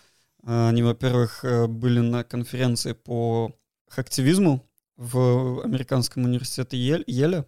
[0.43, 3.55] А, Они, во-первых, э, были на конференции по
[3.91, 7.45] хактивизму в американском университете Ель- Еля,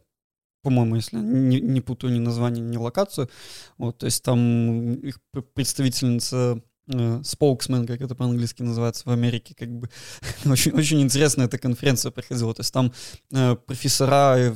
[0.61, 3.29] по-моему, если не, не путаю ни название, ни локацию.
[3.77, 9.55] Вот, то есть там их пр- представительница э, spokesman, как это по-английски называется в Америке,
[9.57, 9.89] как бы
[10.45, 12.53] очень, очень интересная эта конференция проходила.
[12.53, 12.93] То есть там
[13.33, 14.55] э, профессора, э,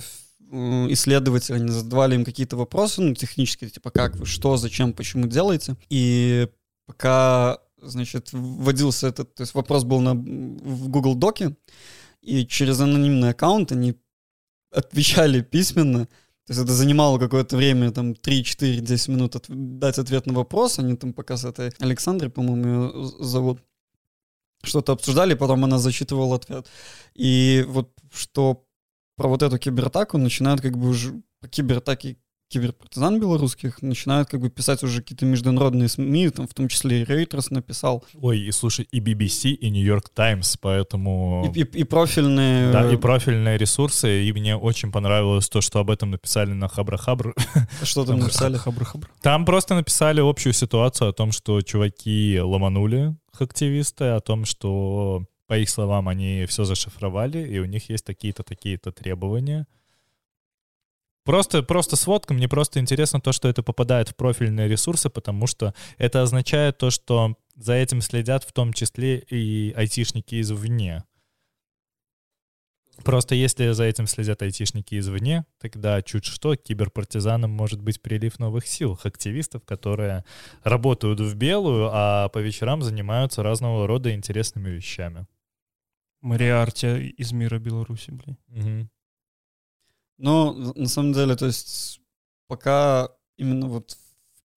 [0.50, 5.28] м, исследователи, они задавали им какие-то вопросы, ну, технические, типа, как вы, что, зачем, почему
[5.28, 5.76] делаете.
[5.90, 6.48] И
[6.86, 11.56] пока, значит, вводился этот, то есть вопрос был на, в Google Доке,
[12.22, 13.96] и через анонимный аккаунт они
[14.72, 16.08] отвечали письменно,
[16.48, 20.34] то есть это занимало какое-то время, там, 3, 4, 10 минут от- дать ответ на
[20.34, 20.80] вопрос.
[20.80, 23.60] Они там пока с этой Александрой, по-моему, ее зовут,
[24.64, 26.68] что-то обсуждали, потом она зачитывала ответ.
[27.16, 28.66] И вот что
[29.18, 32.16] про вот эту кибератаку начинают как бы уже по кибератаке
[32.50, 37.06] киберпартизан белорусских начинают как бы писать уже какие-то международные СМИ, там в том числе и
[37.06, 41.52] Reuters написал, Ой, и слушай, и BBC, и New York Times, поэтому...
[41.54, 42.72] и, и- и профильные...
[42.72, 47.34] Да, и профильные ресурсы, и мне очень понравилось то, что об этом написали на Хабра-Хабр.
[47.84, 48.58] Что там написали?
[48.58, 49.10] Хабр-хабр.
[49.22, 55.58] Там просто написали общую ситуацию о том, что чуваки ломанули активисты, о том, что, по
[55.58, 59.68] их словам, они все зашифровали, и у них есть такие-то, такие-то требования.
[61.28, 65.74] Просто, просто сводка, мне просто интересно то, что это попадает в профильные ресурсы, потому что
[65.98, 71.04] это означает то, что за этим следят в том числе и айтишники извне.
[73.04, 78.66] Просто если за этим следят айтишники извне, тогда чуть что киберпартизанам может быть прилив новых
[78.66, 80.24] сил, активистов, которые
[80.64, 85.28] работают в белую, а по вечерам занимаются разного рода интересными вещами.
[86.22, 88.38] Мариарти из мира Беларуси, блин.
[88.48, 88.90] Мгм.
[90.18, 92.02] Но на самом деле, то есть
[92.48, 93.98] пока именно вот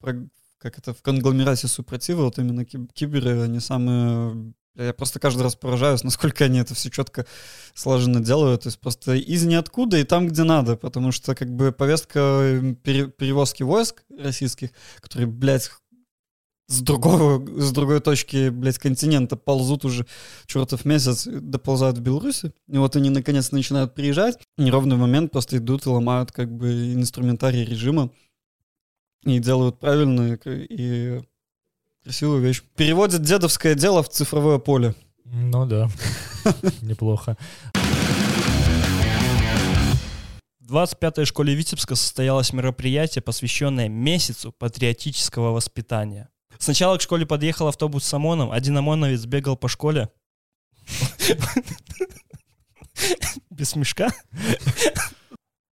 [0.00, 0.28] в
[0.60, 4.52] как это в конгломерате супротива, вот именно киб- киберы, они самые...
[4.76, 7.26] Я просто каждый раз поражаюсь, насколько они это все четко
[7.74, 8.62] слаженно делают.
[8.62, 10.76] То есть просто из ниоткуда и там, где надо.
[10.76, 14.70] Потому что как бы повестка э, пере- перевозки войск российских,
[15.00, 15.70] которые, блядь,
[16.70, 20.06] с другого, с другой точки, блядь, континента ползут уже
[20.46, 22.52] чертов месяц, доползают в Беларуси.
[22.68, 24.38] И вот они наконец начинают приезжать.
[24.56, 28.10] И неровный момент просто идут и ломают как бы инструментарий режима.
[29.24, 31.20] И делают правильно и,
[32.04, 32.62] красивую вещь.
[32.76, 34.94] Переводят дедовское дело в цифровое поле.
[35.24, 35.90] Ну да,
[36.82, 37.36] неплохо.
[40.60, 46.30] В 25-й школе Витебска состоялось мероприятие, посвященное месяцу патриотического воспитания.
[46.60, 50.10] Сначала к школе подъехал автобус с ОМОНом, один ОМОНовец бегал по школе.
[53.50, 54.10] Без смешка.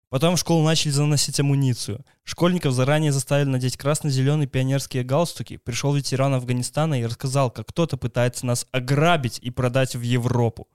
[0.09, 2.05] Потом в школу начали заносить амуницию.
[2.23, 5.57] Школьников заранее заставили надеть красно-зеленые пионерские галстуки.
[5.57, 10.67] Пришел ветеран Афганистана и рассказал, как кто-то пытается нас ограбить и продать в Европу.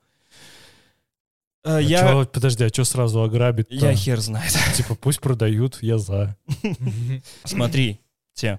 [1.64, 3.66] Э, А Я, чё- подожди, а что сразу ограбить?
[3.68, 4.56] я хер знает.
[4.74, 6.34] Типа пусть продают, я за.
[7.44, 8.00] Смотри,
[8.34, 8.58] те.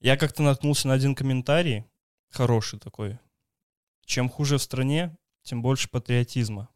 [0.00, 1.84] Я как-то наткнулся на один комментарий,
[2.30, 3.18] хороший такой.
[4.04, 6.68] Чем хуже в стране, тем больше патриотизма.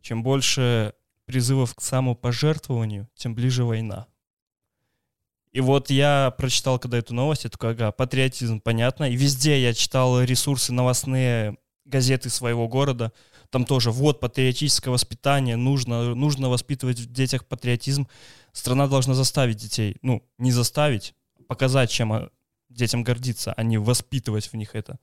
[0.00, 4.06] Чем больше призывов к самопожертвованию, тем ближе война.
[5.52, 9.08] И вот я прочитал, когда эту новость, я такой, ага, патриотизм, понятно.
[9.08, 13.12] И везде я читал ресурсы новостные, газеты своего города.
[13.50, 18.08] Там тоже, вот, патриотическое воспитание, нужно, нужно воспитывать в детях патриотизм.
[18.52, 21.14] Страна должна заставить детей, ну, не заставить,
[21.46, 22.30] показать, чем а,
[22.68, 24.98] детям гордиться, а не воспитывать в них это.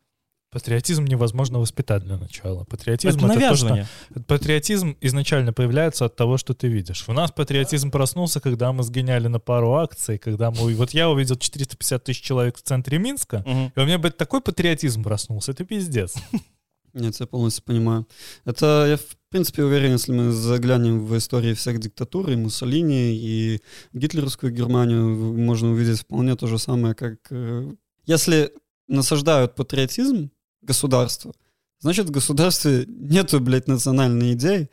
[0.52, 2.66] Патриотизм невозможно воспитать для начала.
[2.66, 3.88] Патриотизм это это, то, что навязывание.
[4.28, 7.06] Патриотизм изначально появляется от того, что ты видишь.
[7.08, 10.76] У нас патриотизм проснулся, когда мы сгоняли на пару акций, когда мы...
[10.76, 13.72] Вот я увидел 450 тысяч человек в центре Минска, Мгм.
[13.74, 15.54] и у меня, блядь, такой патриотизм проснулся.
[15.54, 16.16] Это пиздец.
[16.94, 18.06] Нет, я полностью понимаю.
[18.44, 23.62] Это я, в принципе, уверен, если мы заглянем в истории всех диктатур, и Муссолини, и
[23.94, 27.20] гитлеровскую Германию, можно увидеть вполне то же самое, как...
[27.32, 27.72] э,
[28.06, 28.52] Если
[28.88, 31.34] насаждают патриотизм государства,
[31.80, 34.70] значит, в государстве нету, блядь, национальной идеи,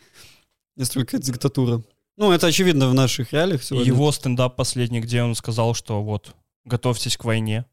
[0.76, 1.82] есть только диктатура.
[2.16, 3.86] Ну, это очевидно в наших реалиях сегодня.
[3.86, 7.64] его стендап последний, где он сказал, что вот, готовьтесь к войне,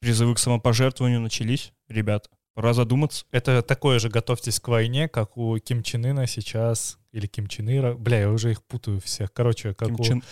[0.00, 3.24] призывы к самопожертвованию начались, ребят, Пора задуматься.
[3.30, 7.70] Это такое же «Готовьтесь к войне», как у Ким Чен Ына сейчас, или Ким Чен
[7.70, 7.94] Ира.
[7.94, 9.32] Бля, я уже их путаю всех.
[9.32, 10.02] Короче, как Ким у...
[10.02, 10.22] Чен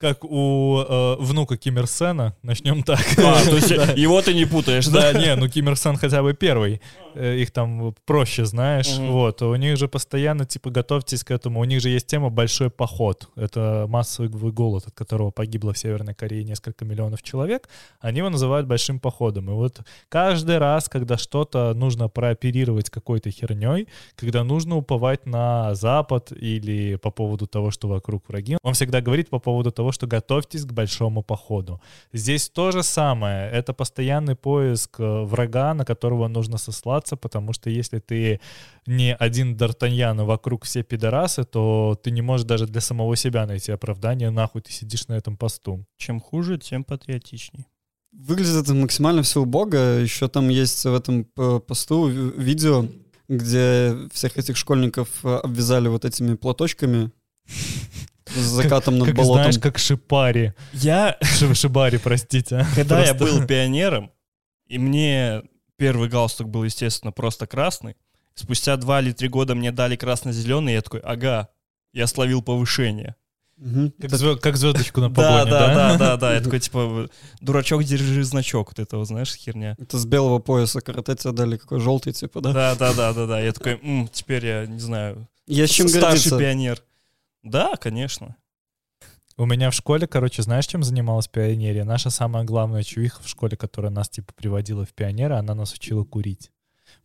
[0.00, 3.04] как у э, внука Ким Ир Сена, начнем так.
[3.18, 5.12] А, то есть его ты не путаешь, да?
[5.12, 6.80] Да, не, ну Ким Ир Сен хотя бы первый.
[7.14, 8.98] Э, Их там проще, знаешь.
[8.98, 9.12] Мгм.
[9.12, 11.60] Вот, у них же постоянно, типа, готовьтесь к этому.
[11.60, 13.28] У них же есть тема «Большой поход».
[13.36, 17.68] Это массовый голод, от которого погибло в Северной Корее несколько миллионов человек.
[18.00, 19.50] Они его называют «большим походом».
[19.50, 26.32] И вот каждый раз, когда что-то нужно прооперировать какой-то херней, когда нужно уповать на Запад
[26.32, 30.64] или по поводу того, что вокруг враги, он всегда говорит по поводу того, что готовьтесь
[30.64, 31.80] к большому походу.
[32.12, 33.50] Здесь то же самое.
[33.50, 38.40] Это постоянный поиск э, врага, на которого нужно сослаться, потому что если ты
[38.86, 43.72] не один Д'Артаньян, вокруг все пидорасы, то ты не можешь даже для самого себя найти
[43.72, 45.84] оправдание, нахуй ты сидишь на этом посту.
[45.96, 47.66] Чем хуже, тем патриотичней.
[48.12, 50.00] Выглядит это максимально все убого.
[50.00, 52.86] Еще там есть в этом п- посту ви- видео,
[53.28, 57.10] где всех этих школьников э, обвязали вот этими платочками
[57.46, 59.42] с закатом над как болотом.
[59.44, 60.54] знаешь, как шипари.
[60.72, 62.66] Я, Ши- Шибари, простите.
[62.74, 64.10] когда я был пионером,
[64.66, 65.42] и мне
[65.78, 67.96] первый галстук был, естественно, просто красный,
[68.34, 71.48] спустя два или три года мне дали красно-зеленый, я такой, ага,
[71.94, 73.14] я словил повышение.
[73.56, 73.92] Мгм.
[74.40, 75.74] Как, звездочку на погоне, да, да?
[75.74, 76.34] да, да, да.
[76.34, 77.08] Я такой, типа,
[77.40, 78.68] дурачок, держи значок.
[78.68, 79.74] Вот это вот, знаешь, херня.
[79.80, 82.52] Это с белого пояса карате тебе дали, какой желтый, типа, да?
[82.52, 83.40] Да, да, да, да, да.
[83.40, 86.80] Я такой, «М, теперь я, не знаю, Есть чем старший пионер.
[87.42, 88.36] Да, конечно.
[89.38, 91.84] У меня в школе, короче, знаешь, чем занималась пионерия?
[91.84, 96.02] Наша самая главная чувиха в школе, которая нас, типа, приводила в пионеры, она нас учила
[96.02, 96.50] курить.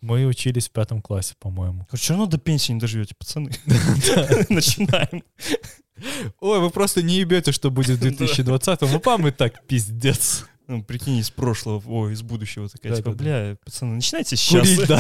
[0.02, 1.88] Мы учились в пятом классе, по-моему.
[1.94, 3.52] Все равно до пенсии не доживете, пацаны.
[4.50, 5.24] Начинаем.
[6.40, 8.92] Ой, вы просто не ебете, что будет в 2020-м.
[8.92, 10.46] Ну, пам и так пиздец.
[10.66, 13.24] Ну, прикинь, из прошлого, ой, из будущего такая, типа, Да-да-да.
[13.24, 14.68] бля, пацаны, начинайте сейчас.
[14.68, 15.00] Курить, да.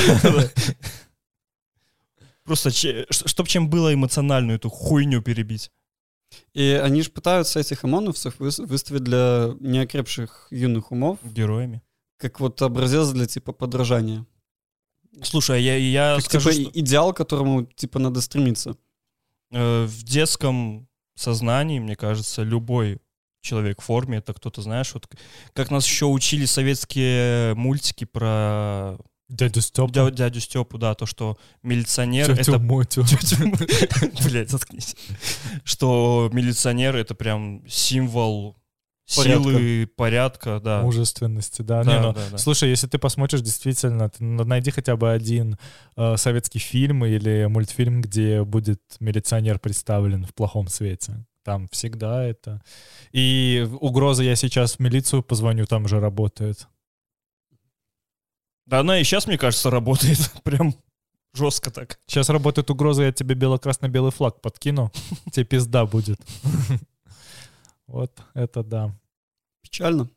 [2.43, 2.69] Просто,
[3.09, 5.71] чтобы чем было эмоциональную эту хуйню перебить.
[6.53, 11.81] И они же пытаются этих ОМОНовцев выс- выставить для неокрепших юных умов Героями.
[12.17, 14.25] как вот образец для типа подражания.
[15.21, 18.75] Слушай, я, я Как скажу, типа что, идеал, к которому типа надо стремиться.
[19.51, 22.99] э, в детском сознании, мне кажется, любой
[23.41, 25.07] человек в форме, это кто-то, знаешь, вот
[25.53, 28.97] как нас еще учили советские мультики про
[29.33, 29.89] Дядя Степа.
[29.89, 32.59] дя- дядю Степу, да, то, что милиционер Тетю это...
[32.59, 33.03] Мотю.
[34.23, 34.95] Блять, заткнись.
[35.63, 38.55] Что милиционер это прям символ
[39.15, 39.43] Порядка.
[39.43, 40.81] силы, порядка, да.
[40.81, 41.83] Мужественности, да.
[41.83, 42.37] Да, Не, ну, да, да.
[42.37, 45.57] Слушай, если ты посмотришь, действительно, ты на- найди хотя бы один
[45.97, 51.25] э, советский фильм или мультфильм, где будет милиционер представлен в плохом свете.
[51.43, 52.61] Там всегда это.
[53.11, 56.67] И угроза я сейчас в милицию позвоню, там же работает.
[58.65, 60.75] Да она и сейчас, мне кажется, работает прям
[61.33, 61.99] жестко так.
[62.07, 64.91] Сейчас работает угроза, я тебе бело-красно-белый флаг подкину,
[65.31, 66.19] тебе пизда будет.
[67.85, 68.95] Вот это да.
[69.61, 70.09] Печально.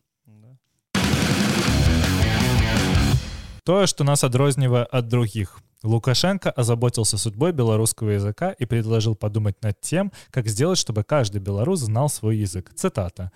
[3.64, 5.59] То, что нас адрознівае ад других.
[5.82, 11.80] Лукашенко озаботился судьбой белорусского языка и предложил подумать над тем, как сделать, чтобы каждый белорус
[11.80, 12.72] знал свой язык.
[12.74, 13.32] Цитата.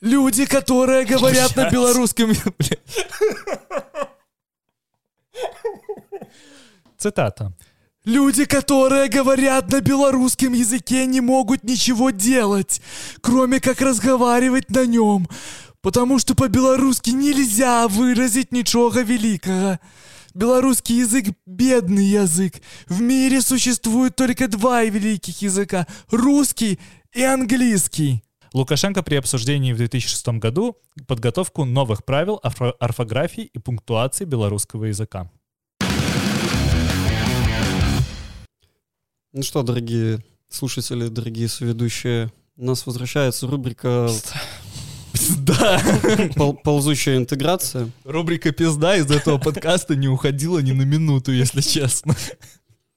[0.00, 2.32] Люди, которые говорят на белорусском...
[6.98, 7.52] Цитата.
[8.04, 12.80] Люди, которые говорят на белорусском языке, не могут ничего делать,
[13.20, 15.28] кроме как разговаривать на нем,
[15.80, 19.80] потому что по-белорусски нельзя выразить ничего великого.
[20.34, 22.62] Белорусский язык— бедный язык.
[22.86, 26.78] В мире существует только два великих языка— русский
[27.12, 28.22] и английский.
[28.56, 35.30] Лукашенко при обсуждении в 2006 году подготовку новых правил орфо- орфографии и пунктуации белорусского языка.
[39.34, 44.08] Ну что, дорогие слушатели, дорогие соведущие, у нас возвращается рубрика
[45.36, 45.78] Да,
[46.34, 47.90] «Пол- «Ползущая интеграция».
[48.04, 52.16] рубрика «Пизда» из этого подкаста не уходила ни на минуту, если честно.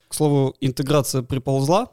[0.08, 1.90] К слову, интеграция приползла.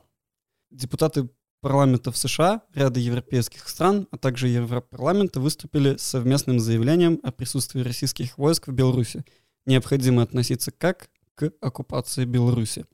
[0.71, 1.29] Депутаты
[1.67, 8.39] парламентов США, ряда европейских стран, а также Европарламента выступили с совместным заявлением о присутствии российских
[8.39, 9.25] войск в Беларуси.
[9.65, 12.85] Необходимо относиться как к оккупации Беларуси.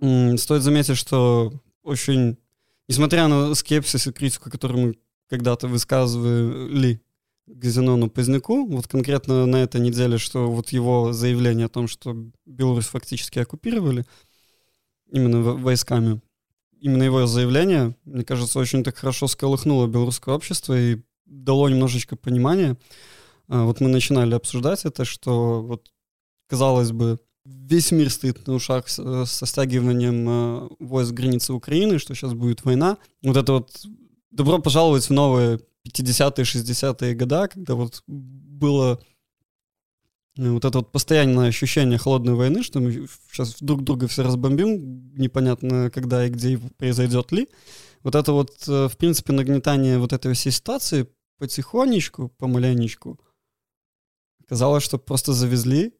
[0.00, 2.38] Стоит заметить, что очень,
[2.88, 4.94] несмотря на скепсис и критику, которую мы
[5.28, 7.02] когда-то высказывали
[7.46, 12.16] к Зенону Поздняку, вот конкретно на этой неделе, что вот его заявление о том, что
[12.46, 14.06] Беларусь фактически оккупировали
[15.10, 16.22] именно во- войсками,
[16.82, 22.76] именно его заявление, мне кажется, очень так хорошо сколыхнуло белорусское общество и дало немножечко понимания.
[23.48, 25.90] А, Вот мы начинали обсуждать это, что вот
[26.48, 32.14] казалось бы, весь мир стоит на ушах с- со стягиванием э, войск границы Украины, что
[32.14, 32.98] сейчас будет война.
[33.22, 33.86] Вот это вот
[34.30, 39.04] добро пожаловать в новые 50-е, 60-е года, когда вот было э,
[40.36, 45.90] вот это вот постоянное ощущение холодной войны, что мы сейчас друг друга все разбомбим, непонятно
[45.90, 47.48] когда и где произойдет ли.
[48.02, 51.06] Вот это вот, э, в принципе, нагнетание вот этой всей ситуации
[51.38, 53.20] потихонечку, помаленечку,
[54.48, 55.92] казалось, что просто завезли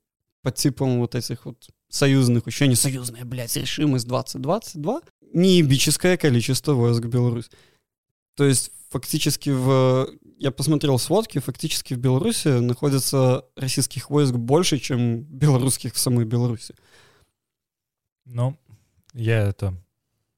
[0.42, 5.02] под типом вот этих вот союзных, еще не союзная, блядь, решимость 2022,
[5.32, 7.50] неебическое количество войск в Беларусь.
[8.36, 10.08] То есть фактически в...
[10.38, 16.74] Я посмотрел сводки, фактически в Беларуси находится российских войск больше, чем белорусских в самой Беларуси.
[18.24, 18.56] Ну,
[19.14, 19.74] я это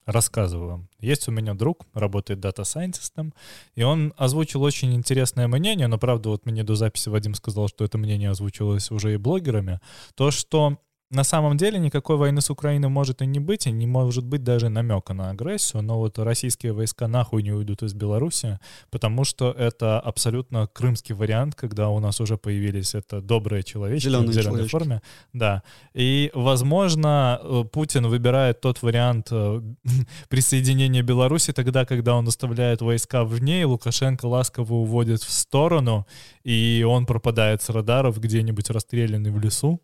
[0.06, 0.88] рассказываю.
[1.00, 3.32] Есть у меня друг, работает дата-сайентистом,
[3.74, 7.84] и он озвучил очень интересное мнение, но, правда, вот мне до записи Вадим сказал, что
[7.84, 9.80] это мнение озвучилось уже и блогерами,
[10.14, 10.78] то, что
[11.14, 14.42] на самом деле никакой войны с Украиной может и не быть, и не может быть
[14.42, 18.58] даже намека на агрессию, но вот российские войска нахуй не уйдут из Беларуси,
[18.90, 24.30] потому что это абсолютно крымский вариант, когда у нас уже появились это добрые человечки Зелёные
[24.30, 24.70] в зеленой человечки.
[24.70, 25.02] форме.
[25.32, 25.62] Да.
[25.94, 29.60] И, возможно, э, Путин выбирает тот вариант э,
[30.28, 36.06] присоединения Беларуси тогда, когда он оставляет войска в ней, Лукашенко ласково уводит в сторону,
[36.42, 39.80] и он пропадает с радаров где-нибудь расстрелянный в лесу.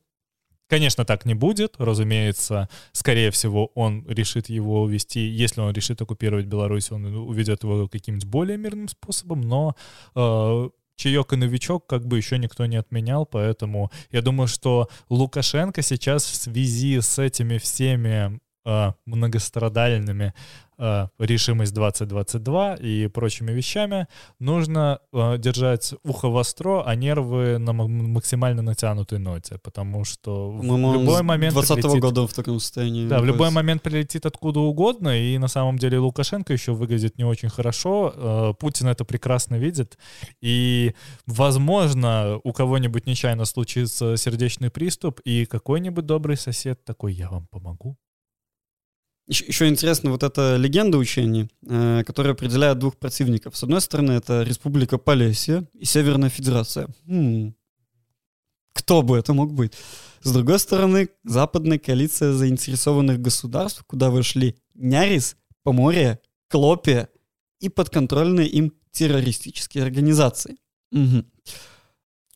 [0.70, 1.74] Конечно, так не будет.
[1.78, 5.18] Разумеется, скорее всего, он решит его увести.
[5.18, 9.74] Если он решит оккупировать Беларусь, он уведет его каким-нибудь более мирным способом, но
[10.14, 15.82] э, чаек и новичок как бы еще никто не отменял, поэтому я думаю, что Лукашенко
[15.82, 20.34] сейчас в связи с этими всеми э, многострадальными
[20.78, 24.06] э, решимость 2022 и прочими вещами
[24.38, 31.22] нужно э, держать ухо востро, а нервы на максимально натянутой ноте, потому что в любой
[31.22, 33.06] момент 20 прилетит- года в таком состоянии.
[33.06, 37.24] да, в любой момент прилетит откуда угодно, и на самом деле Лукашенко еще выглядит не
[37.24, 38.12] очень хорошо.
[38.16, 39.98] Э, Путин это прекрасно видит.
[40.40, 40.94] И,
[41.26, 47.96] возможно, у кого-нибудь нечаянно случится сердечный приступ, и какой-нибудь добрый сосед такой, я вам помогу.
[49.30, 53.56] Еще, еще интересно вот эта легенда учений, э, которая определяет двух противников.
[53.56, 56.88] С одной стороны, это Республика Полесье и Северная Федерация.
[57.06, 57.54] М,
[58.72, 59.74] Кто бы это мог быть?
[60.22, 66.18] С другой стороны, западная коалиция заинтересованных государств, куда вошли Нярис, Поморье,
[66.48, 67.08] Клопия
[67.60, 70.56] и подконтрольные им террористические организации.
[70.90, 71.24] Мгм.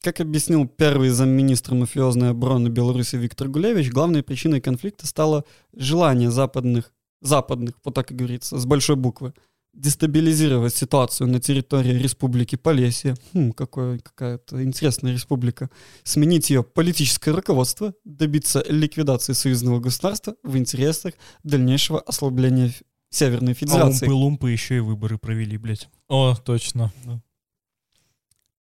[0.05, 6.92] Как объяснил первый замминистра мафиозной обороны Беларуси Виктор Гулевич, главной причиной конфликта стало желание западных,
[7.22, 9.32] западных, вот так и говорится, с большой буквы,
[9.72, 15.70] дестабилизировать ситуацию на территории Республики Полесье, хм, какое, какая-то интересная республика,
[16.02, 22.74] сменить ее политическое руководство, добиться ликвидации союзного государства в интересах дальнейшего ослабления
[23.09, 24.05] Северной А Федерации.
[24.05, 25.88] умпы-лумпы еще и выборы провели, блядь.
[26.09, 26.92] О, точно.
[27.07, 27.22] Да.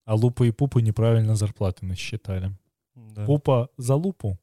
[0.05, 2.53] А лупа и пупа неправильно зарплаты насчитали.
[2.95, 3.27] Да.
[3.27, 4.39] Пупа за лупу.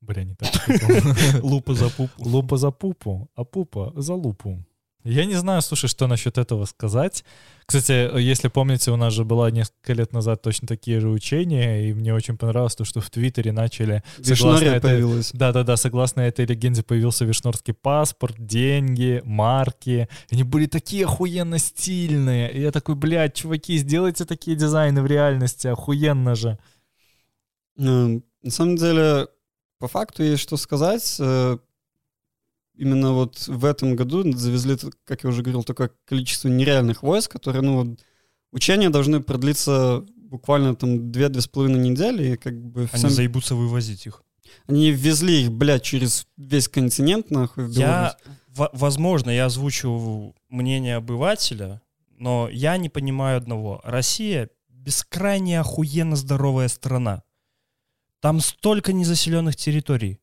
[0.00, 0.50] Бля, не так.
[1.42, 2.28] Лупа за пупу.
[2.28, 4.58] Лупа за пупу, а пупа за лупу.
[5.04, 7.24] Я не знаю, слушай, что насчет этого сказать.
[7.66, 11.92] Кстати, если помните, у нас же была несколько лет назад точно такие же учения, и
[11.92, 14.02] мне очень понравилось то, что в Твиттере начали...
[14.76, 15.30] этой- появилась.
[15.32, 20.08] Да-да-да, согласно этой легенде появился вишнорский паспорт, деньги, марки.
[20.30, 22.52] Они были такие охуенно стильные.
[22.52, 26.58] И я такой, блядь, чуваки, сделайте такие дизайны в реальности, охуенно же.
[27.78, 29.28] Э, На самом деле,
[29.78, 31.16] по факту есть что сказать.
[32.82, 37.62] Именно вот в этом году завезли, как я уже говорил, такое количество нереальных войск, которые,
[37.62, 38.00] ну, вот,
[38.50, 43.54] учения должны продлиться буквально там две-две с половиной недели, и как бы Они всем- заебутся
[43.54, 44.24] вывозить их.
[44.66, 47.70] они везли их, блядь, через весь континент, нахуй, в.
[47.70, 48.16] Я,
[48.48, 51.80] во- возможно, я озвучу мнение обывателя,
[52.18, 53.80] но я не понимаю одного.
[53.84, 57.22] Россия бескрайне охуенно здоровая страна.
[58.20, 60.18] Там столько незаселенных территорий.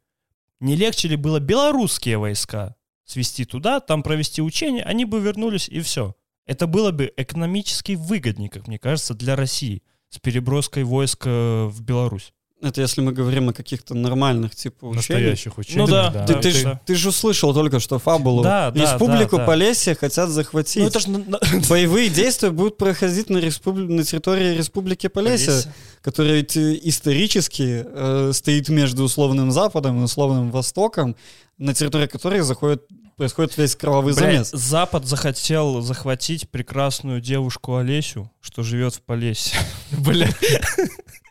[0.59, 5.79] Не легче ли было белорусские войска свести туда, там провести учения, они бы вернулись и
[5.79, 6.15] все.
[6.45, 11.81] Это было бы экономически выгоднее, как мне кажется, для России с переброской войск э, в
[11.81, 12.33] Беларусь.
[12.61, 14.97] Это если мы говорим о каких-то нормальных, типа, учениях.
[14.97, 15.79] Настоящих учений.
[15.79, 18.43] Ну да, Ты, Да, ты, ты- ж, ты же услышал только что фабулу.
[18.43, 19.45] Да, да, Республику да, да.
[19.45, 20.81] Полесье хотят захватить.
[20.81, 21.07] Ну это же
[21.69, 28.31] Боевые действия будут проходить на, республи- на территории Республики Полесье, которая ведь э, исторически э,
[28.33, 31.15] стоит между условным Западом и условным Востоком,
[31.57, 32.83] на территории которой заходит,
[33.15, 34.51] происходит весь кровавый Блядь, замес.
[34.51, 39.57] Запад захотел захватить прекрасную девушку Олесю, что живет в Полесье.
[39.91, 40.27] Бля,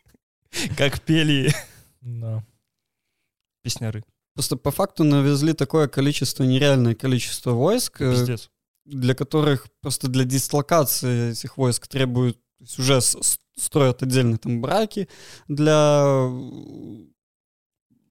[0.76, 1.52] Как пели
[2.00, 2.44] Да.
[3.62, 4.04] Песняры.
[4.34, 8.50] Просто по факту навезли такое количество, нереальное количество войск, э, Пиздец.
[8.84, 12.38] для которых просто для дислокации этих войск требуют,
[12.78, 13.00] уже
[13.56, 15.08] строят отдельные там браки
[15.48, 16.28] для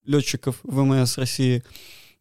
[0.04, 1.64] летчиков ВМС России.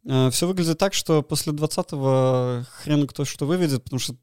[0.05, 4.17] Все выглядит так, что после 20-го хрен кто что выведет, потому что,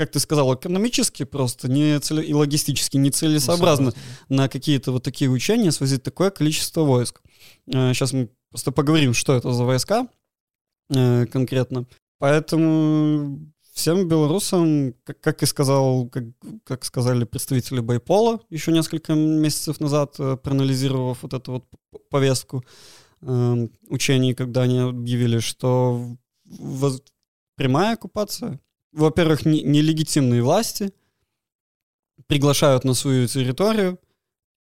[0.00, 3.92] как ты сказал, экономически просто не целе- и логистически нецелесообразно
[4.30, 7.20] на какие-то вот такие учения свозить такое количество войск.
[7.66, 10.08] Сейчас мы просто поговорим, что это за войска
[10.88, 11.84] э, конкретно.
[12.18, 13.40] Поэтому
[13.74, 16.24] всем белорусам, как, как и сказал, как,
[16.64, 21.64] как сказали представители Байпола еще несколько месяцев назад, э, проанализировав вот эту вот
[22.08, 22.64] повестку
[23.20, 26.16] э, учений, когда они объявили, что
[27.56, 28.60] прямая оккупация,
[28.92, 30.92] во-первых, не- нелегитимные власти
[32.26, 33.98] приглашают на свою территорию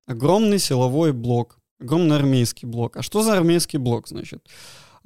[0.07, 2.97] огромный силовой блок, огромный армейский блок.
[2.97, 4.47] А что за армейский блок, значит?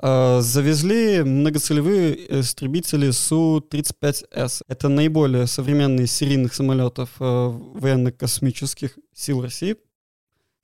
[0.02, 4.64] Э, Завезли многоцелевые истребители Су-35С.
[4.68, 9.76] Это наиболее современные серийных самолетов э, военно-космических сил России,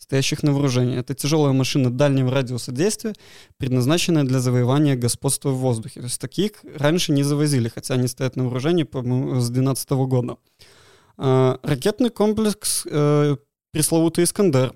[0.01, 0.97] стоящих на вооружении.
[0.97, 3.13] Это тяжелая машина дальнего радиуса действия,
[3.57, 5.99] предназначенная для завоевания господства в воздухе.
[5.99, 10.37] То есть таких раньше не завозили, хотя они стоят на вооружении, по-моему, с 2012 года.
[11.17, 13.37] Э, Ракетный комплекс э,
[13.71, 14.73] пресловутый «Искандер»,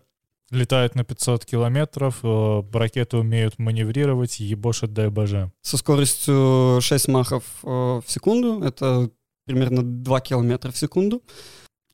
[0.52, 5.52] Летают на 500 километров, э, ракеты умеют маневрировать, ебошат дай боже.
[5.64, 9.10] со скоростью 6 махов э, в секунду, это
[9.46, 11.24] примерно 2 километра в секунду.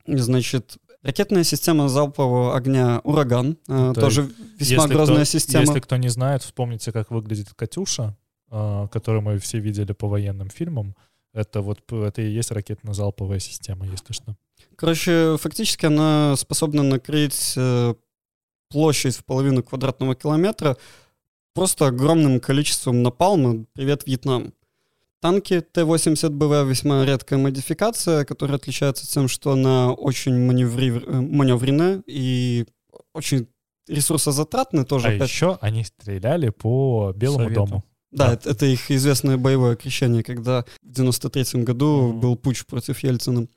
[0.06, 4.30] Значит, ракетная система залпового огня «Ураган», э, Да, тоже
[4.60, 5.64] весьма грозная кто- система.
[5.66, 8.18] Если кто не знает, вспомните, как выглядит «Катюша»,
[8.52, 10.96] э, которую мы все видели по военным фильмам.
[11.34, 14.36] Это вот это и есть ракетно-залповая система, если что.
[14.76, 17.96] Короче, фактически она способна накрыть э,
[18.70, 20.78] площадь в половину квадратного километра
[21.54, 24.54] просто огромным количеством напалма «Привет, Вьетнам».
[25.22, 32.66] Танки Т-80БВ весьма редкая модификация, которая отличается тем, что она очень маневри- э, маневренная и
[33.14, 33.48] очень
[33.88, 35.08] ресурсозатратная тоже.
[35.10, 35.30] А опять.
[35.30, 37.54] еще они стреляли по Белому Совету.
[37.68, 37.84] дому.
[38.12, 38.34] Да, Да.
[38.34, 42.20] Это, это их известное боевое крещение, когда в 93 году Мгм.
[42.20, 43.48] был путч против Ельцина.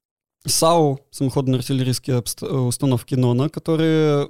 [0.46, 4.28] САУ, самоходные артиллерийские обст- э, установки НОНа, которые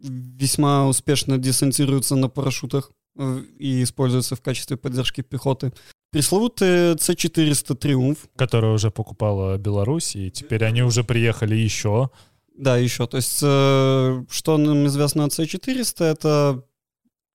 [0.00, 5.70] весьма успешно десантируются на парашютах э, и используются в качестве поддержки пехоты.
[6.12, 12.10] Пресловутый С-400 «Триумф», которую уже покупала Беларусь, и теперь они уже приехали еще.
[12.54, 13.06] да, еще.
[13.06, 16.64] То есть, э, что нам известно от С-400, это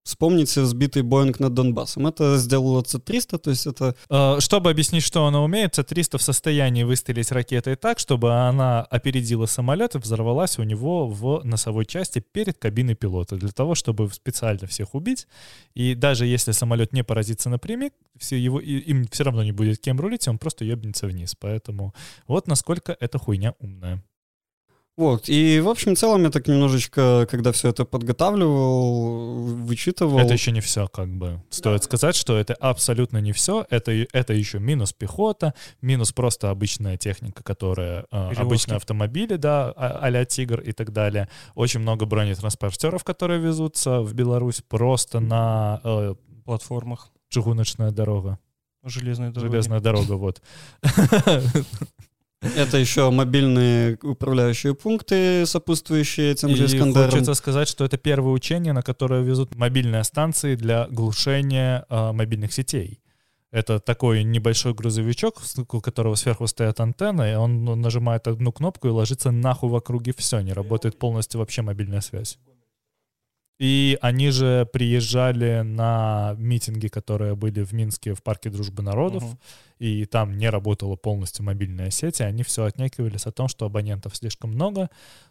[0.07, 2.07] вспомните сбитый Боинг над Донбассом.
[2.07, 6.83] Это сделало С-300, то есть это Э, Чтобы объяснить, что она умеет, С-300 в состоянии
[6.83, 12.57] выстрелить ракетой так, чтобы она опередила самолет и взорвалась у него в носовой части перед
[12.57, 15.27] кабиной пилота, для того, чтобы специально всех убить.
[15.73, 19.99] И даже если самолет не поразится напрямик, все его, им все равно не будет кем
[19.99, 21.35] рулить, он просто ебнется вниз.
[21.39, 21.93] Поэтому
[22.27, 24.03] вот насколько эта хуйня умная.
[24.97, 30.17] Вот, и в общем целом я так немножечко, когда все это подготавливал, вычитывал.
[30.17, 31.39] Это еще не все, как бы.
[31.51, 33.63] Стоит сказать, что это абсолютно не все.
[33.69, 38.05] Это, это еще минус пехота, минус просто обычная техника, которая...
[38.11, 38.41] э, Перевозки.
[38.41, 41.29] обычные автомобили, да, а- а-ля «Тигр» и так далее.
[41.53, 47.09] Очень много бронетранспортеров, которые везутся в Беларусь просто на э, платформах.
[47.29, 48.39] чугуночная дорога.
[48.83, 49.51] Железные дороги.
[49.51, 50.41] Железная дорога, вот.
[52.41, 57.09] Это еще мобильные управляющие пункты, сопутствующие тем же Искандерам.
[57.09, 62.53] хочется сказать, что это первое учение, на которое везут мобильные станции для глушения э, мобильных
[62.53, 63.01] сетей.
[63.51, 68.91] Это такой небольшой грузовичок, у которого сверху стоят антенны, и он нажимает одну кнопку и
[68.91, 72.37] ложится нахуй в округе все, не работает полностью вообще мобильная связь.
[73.59, 79.39] И они же приезжали на митинги, которые были в Минске в парке Дружбы народов, Мгм.
[79.79, 84.15] и там не работала полностью мобильная сеть, и они все отнекивались о том, что абонентов
[84.15, 84.89] слишком много,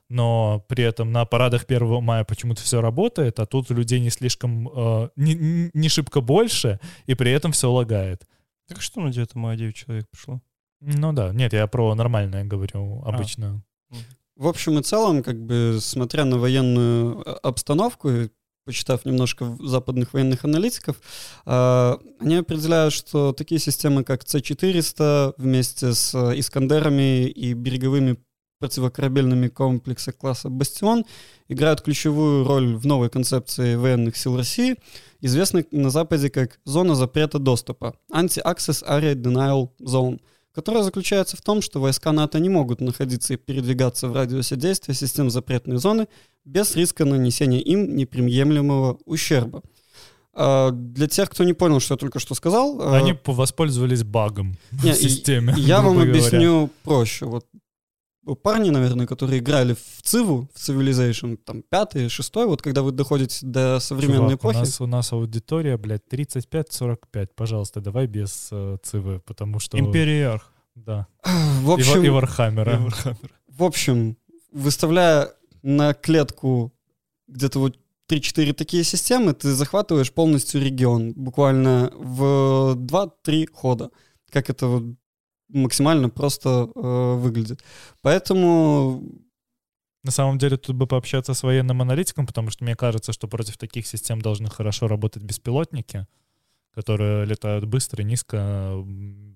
[0.09, 4.69] но при этом на парадах 1 мая почему-то все работает, а тут людей не слишком,
[4.75, 8.27] э, не, не- шибко больше, и при этом все лагает.
[8.67, 10.41] Так что на 9 мая 9 человек пришло?
[10.81, 13.63] Ну да, нет, я про нормальное говорю, обычно.
[14.37, 18.11] В общем и целом, как бы, смотря на военную э, обстановку,
[18.67, 21.01] почитав немножко западных военных аналитиков,
[21.47, 28.19] э, они определяют, что такие системы, как С-400 вместе с э, Искандерами и береговыми
[28.59, 31.07] противокорабельными комплексами класса «Бастион»
[31.49, 34.77] играют ключевую роль в новой концепции военных сил России,
[35.21, 40.21] известной на Западе как «Зона запрета доступа»— Anti-Access Area Denial Zone—
[40.57, 44.95] которая заключается в том, что войска НАТО не могут находиться и передвигаться в радиусе действия
[44.95, 46.09] систем запретной зоны
[46.47, 49.63] без риска нанесения им неприемлемого ущерба.
[50.33, 54.03] А, Для тех, кто не понял, что я только что сказал, а, Они по- воспользовались
[54.03, 55.55] багом не, в системе.
[55.59, 56.11] я вам говоря.
[56.11, 57.27] объясню проще.
[57.27, 57.45] Вот
[58.35, 63.47] парни, наверное, которые играли в Циву, в Civilization, там, пятый, шестой, вот когда вы доходите
[63.47, 67.29] до современной Чувак, у эпохи, нас, у нас аудитория, блядь, 35-45.
[67.37, 69.79] Пожалуйста, давай без э, Цив, потому что...
[69.79, 70.53] Империарх.
[70.75, 71.07] Да.
[71.25, 72.79] в И, общем, Ва- и Вархаммера.
[72.79, 73.33] Вархаммер.
[73.49, 74.17] в общем,
[74.53, 75.31] выставляя
[75.63, 76.73] на клетку
[77.29, 83.91] где-то вот 3-4 такие системы, ты захватываешь полностью регион, буквально в 2-3 хода,
[84.31, 84.97] как это вот
[85.49, 87.63] максимально просто э, выглядит.
[88.03, 89.03] Поэтому
[90.05, 93.59] На самом деле тут бы пообщаться с военным аналитиком, потому что мне кажется, что против
[93.59, 96.07] таких систем должны хорошо работать беспилотники,
[96.73, 98.85] которые летают быстро, низко,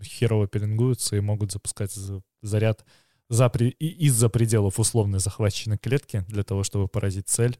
[0.03, 2.85] херово пеленгуются и могут запускать за- заряд
[3.29, 7.59] за из-за пределов условной захваченной клетки для того, чтобы поразить цель.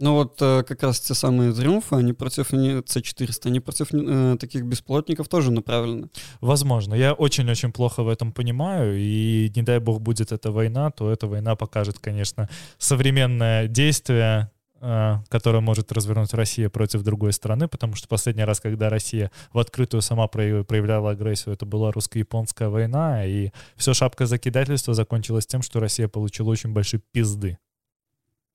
[0.00, 4.36] Ну вот э, как раз те самые триумфы, они против не- C400, они против э,
[4.38, 6.08] таких беспилотников тоже направлены.
[6.40, 6.94] Возможно.
[6.94, 11.26] Я очень-очень плохо в этом понимаю, и не дай бог будет эта война, то эта
[11.26, 18.06] война покажет, конечно, современное действие, э, которое может развернуть Россия против другой страны, потому что
[18.06, 23.50] последний раз, когда Россия в открытую сама прояв- проявляла агрессию, это была русско-японская война, и
[23.76, 27.58] все шапка закидательства закончилось тем, что Россия получила очень большие пизды.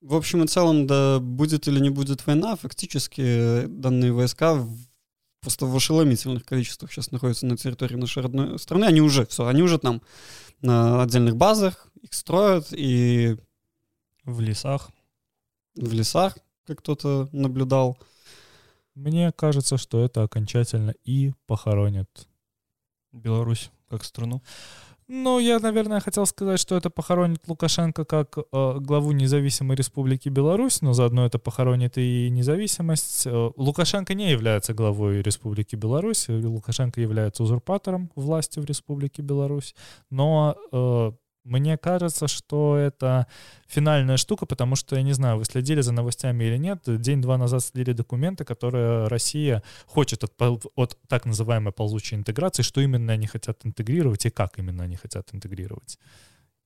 [0.04, 4.76] В общем и целом, да будет или не будет война, фактически э, данные войска в-
[5.40, 8.84] просто в ошеломительных количествах сейчас находятся на территории нашей родной страны.
[8.84, 10.02] Они уже, все, они уже там
[10.60, 13.38] на отдельных базах, их строят и
[14.24, 14.90] В лесах.
[15.74, 16.36] в лесах,
[16.66, 17.96] как кто-то наблюдал.
[18.94, 22.28] Мне кажется, что это окончательно и похоронит
[23.10, 24.42] Беларусь как страну.
[25.06, 28.42] Ну, я, наверное, хотел сказать, что это похоронит Лукашенко как э,
[28.78, 33.26] главу независимой республики Беларусь, но заодно это похоронит и независимость.
[33.26, 39.74] Э, Лукашенко не является главой республики Беларусь, Лукашенко является узурпатором власти в республике Беларусь,
[40.10, 41.12] но э,
[41.44, 43.26] мне кажется, что это
[43.66, 47.62] финальная штука, потому что, я не знаю, вы следили за новостями или нет, день-два назад
[47.62, 50.32] слили документы, которые Россия хочет от,
[50.74, 55.28] от так называемой ползучей интеграции, что именно они хотят интегрировать и как именно они хотят
[55.32, 55.98] интегрировать.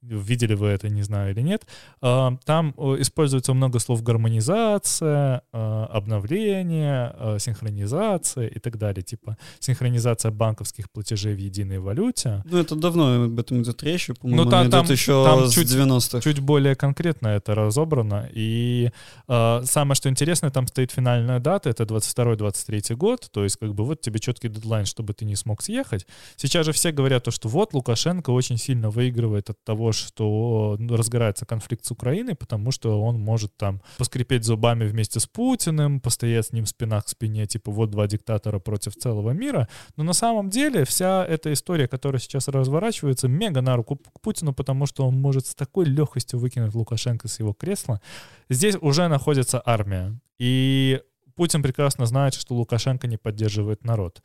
[0.03, 1.66] Видели вы это, не знаю или нет.
[2.01, 9.03] А, Там э, используется много слов гармонизация, э, обновление, э, синхронизация и так далее.
[9.03, 12.42] Типа синхронизация банковских платежей в единой валюте.
[12.44, 15.53] Ну, это давно об этом идет речь, по-моему, Ну, та- идет там- еще там с
[15.55, 16.20] чуть- 90-х.
[16.20, 18.28] Чуть более конкретно это разобрано.
[18.32, 18.90] И
[19.28, 23.84] э, самое, что интересно, там стоит финальная дата, это 22-23 год, то есть как бы
[23.84, 26.07] вот тебе четкий дедлайн, чтобы ты не смог съехать.
[26.36, 30.97] Сейчас же все говорят то, что вот Лукашенко очень сильно выигрывает от того, что ну,
[30.97, 36.47] разгорается конфликт с Украиной, потому что он может там поскрипеть зубами вместе с Путиным, постоять
[36.47, 39.68] с ним спина к спине, типа вот два диктатора против целого мира.
[39.97, 44.86] Но на самом деле вся эта история, которая сейчас разворачивается, мега на руку Путину, потому
[44.86, 48.01] что он может с такой легкостью выкинуть Лукашенко с его кресла.
[48.49, 50.18] Здесь уже находится армия.
[50.39, 51.01] И
[51.39, 54.22] Путин прекрасно знает, что Лукашенко не поддерживает народ.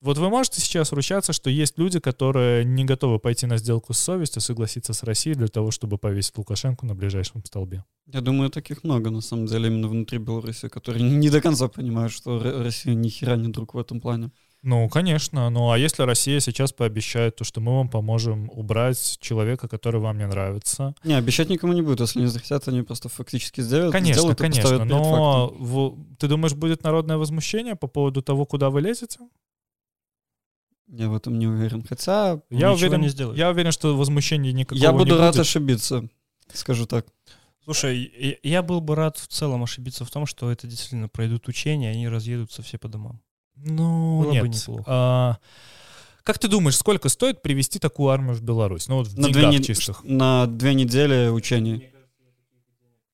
[0.00, 3.98] Вот вы можете сейчас ручаться, что есть люди, которые не готовы пойти на сделку с
[3.98, 7.84] совестью, согласиться с Россией для того, чтобы повесить Лукашенко на ближайшем столбе.
[8.06, 12.10] Я думаю, таких много, на самом деле, именно внутри Беларуси, которые не до конца понимают,
[12.10, 14.30] что Россия ни хера не друг в этом плане.
[14.62, 15.48] Ну, конечно.
[15.48, 20.18] Ну, а если Россия сейчас пообещает то, что мы вам поможем убрать человека, который вам
[20.18, 20.94] не нравится?
[21.02, 24.84] Не, обещать никому не будут, если не захотят, они просто фактически сделают, Конечно, сделают конечно.
[24.84, 29.20] Но в- ты думаешь, будет народное возмущение по поводу того, куда вы лезете?
[30.88, 31.82] Я в этом не уверен.
[31.88, 33.38] Хотя Я уверен, не сделает.
[33.38, 35.40] я уверен, что возмущения никакого я буду не рад будет.
[35.42, 36.08] ошибиться,
[36.52, 37.06] скажу так.
[37.64, 41.90] Слушай, я был бы рад в целом ошибиться в том, что это действительно пройдут учения,
[41.90, 43.20] они разъедутся все по домам.
[43.64, 44.60] Ну, Было бы нет.
[44.68, 44.84] неплохо.
[44.86, 45.36] А,
[46.22, 48.88] как ты думаешь, сколько стоит привести такую армию в Беларусь?
[48.88, 50.02] Ну, вот в На две, деньгах чистых.
[50.04, 51.86] на две недели учений.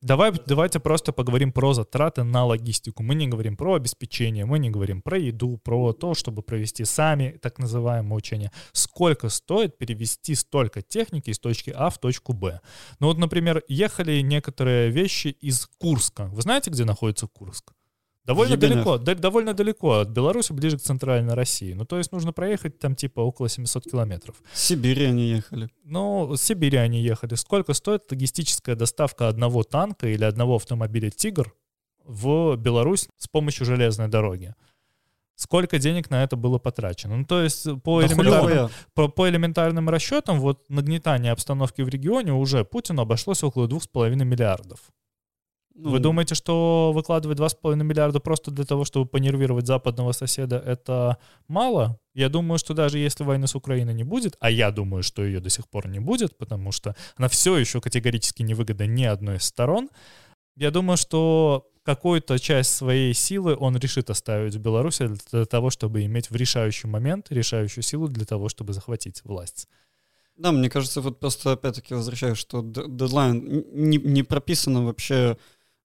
[0.02, 3.02] Давай, давайте просто поговорим про затраты на логистику.
[3.02, 7.36] Мы не говорим про обеспечение, мы не говорим про еду, про то, чтобы провести сами
[7.42, 8.52] так называемые учения.
[8.72, 12.60] Сколько стоит перевести столько техники из точки А в точку Б?
[13.00, 16.26] Ну вот, например, ехали некоторые вещи из Курска.
[16.26, 17.72] Вы знаете, где находится Курск?
[18.26, 21.74] Довольно далеко, да- довольно далеко от Беларуси, ближе к центральной России.
[21.74, 24.36] Ну, то есть нужно проехать там типа около 700 километров.
[24.52, 25.68] С Сибири они ехали.
[25.84, 27.36] Ну, с Сибири они ехали.
[27.36, 31.54] Сколько стоит логистическая доставка одного танка или одного автомобиля «Тигр»
[32.04, 34.54] в Беларусь с помощью железной дороги?
[35.36, 37.18] Сколько денег на это было потрачено?
[37.18, 42.32] Ну, то есть по, Да элементарным, по, по элементарным расчетам, вот нагнетание обстановки в регионе
[42.32, 44.80] уже Путину обошлось около 2,5 миллиардов.
[45.78, 51.18] Ну, Вы думаете, что выкладывать 2,5 миллиарда просто для того, чтобы понервировать западного соседа, это
[51.48, 52.00] мало?
[52.14, 55.38] Я думаю, что даже если войны с Украиной не будет, а я думаю, что ее
[55.40, 59.44] до сих пор не будет, потому что она все еще категорически невыгодна ни одной из
[59.44, 59.90] сторон,
[60.56, 66.06] я думаю, что какую-то часть своей силы он решит оставить в Беларуси для того, чтобы
[66.06, 69.68] иметь в решающий момент решающую силу для того, чтобы захватить власть.
[70.36, 75.38] Да, мне кажется, вот просто опять-таки возвращаюсь, что дедлайн не, не прописано вообще,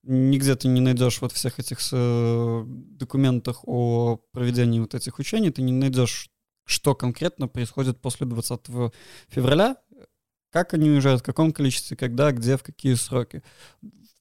[0.04, 5.62] нигде ты не найдешь вот всех этих э, документах о проведении вот этих учений, ты
[5.62, 6.30] не найдешь,
[6.66, 8.62] что конкретно происходит после 20
[9.30, 9.78] февраля,
[10.52, 13.42] как они уезжают, в каком количестве, когда, где, в какие сроки.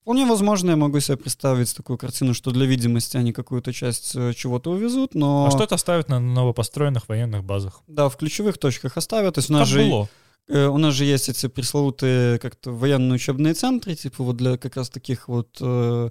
[0.03, 4.33] Вполне возможно, я могу себе представить такую картину, что для видимости они какую-то часть э,
[4.35, 5.47] чего-то увезут, но...
[5.47, 7.83] А что это оставят на новопостроенных военных базах?
[7.87, 9.35] Да, в ключевых точках оставят.
[9.35, 9.85] То есть у нас Как же...
[9.89, 10.09] было?
[10.51, 14.77] Э, У нас же есть эти пресловутые как-то военные учебные центры, типа вот для как
[14.77, 16.11] раз таких вот э,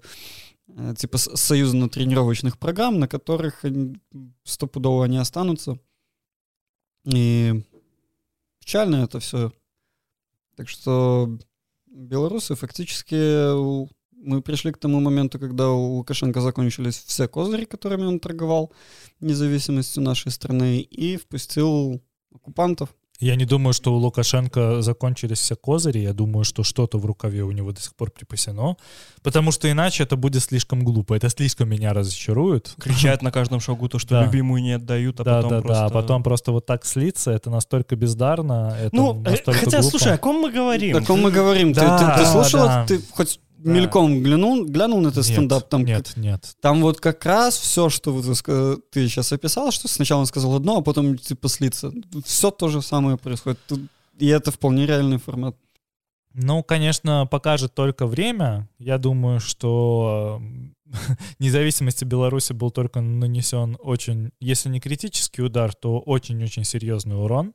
[0.70, 3.66] э, типа союзно-тренировочных программ, на которых
[4.46, 5.78] стопудово они останутся.
[7.06, 7.64] И
[8.60, 9.52] печально это все.
[10.56, 11.38] Так что
[11.88, 13.54] белорусы фактически
[14.22, 18.72] мы пришли к тому моменту, когда у Лукашенко закончились все козыри, которыми он торговал
[19.20, 22.02] независимостью нашей страны, и впустил
[22.34, 22.90] оккупантов.
[23.20, 26.00] Я не думаю, что у Лукашенко закончились все козыри.
[26.00, 28.78] Я думаю, что что-то в рукаве у него до сих пор припасено.
[29.24, 31.16] Потому что иначе это будет слишком глупо.
[31.16, 32.74] Это слишком меня разочарует.
[32.80, 34.24] Кричать на каждом шагу то, что Да.
[34.26, 35.80] любимую не отдают, а да, потом да, просто...
[35.82, 35.86] да.
[35.86, 38.78] А потом просто вот так слиться, это настолько бездарно.
[38.80, 39.90] Это Ну, э, настолько хотя, глупо.
[39.98, 40.96] слушай, о ком мы говорим?
[40.96, 41.74] О ком мы говорим?
[41.74, 42.66] Ты- Да, ты, ты да, слушала?
[42.68, 42.86] да.
[42.86, 43.72] Ты хоть Да.
[43.72, 45.68] мельком глянул, глянул на этот Нет, стендап?
[45.68, 46.56] Там, Нет, нет.
[46.62, 48.24] там вот как раз все, что вот
[48.92, 51.92] ты, сейчас описал, что сначала он сказал одно, а потом типа слиться.
[52.24, 53.60] Все то же самое происходит.
[54.18, 55.58] И это вполне реальный формат.
[56.34, 58.70] Ну, конечно, покажет только время.
[58.78, 60.42] Я думаю, что
[60.86, 60.94] э,
[61.40, 67.54] независимости Беларуси был только нанесен очень, если не критический удар, то очень-очень серьезный урон.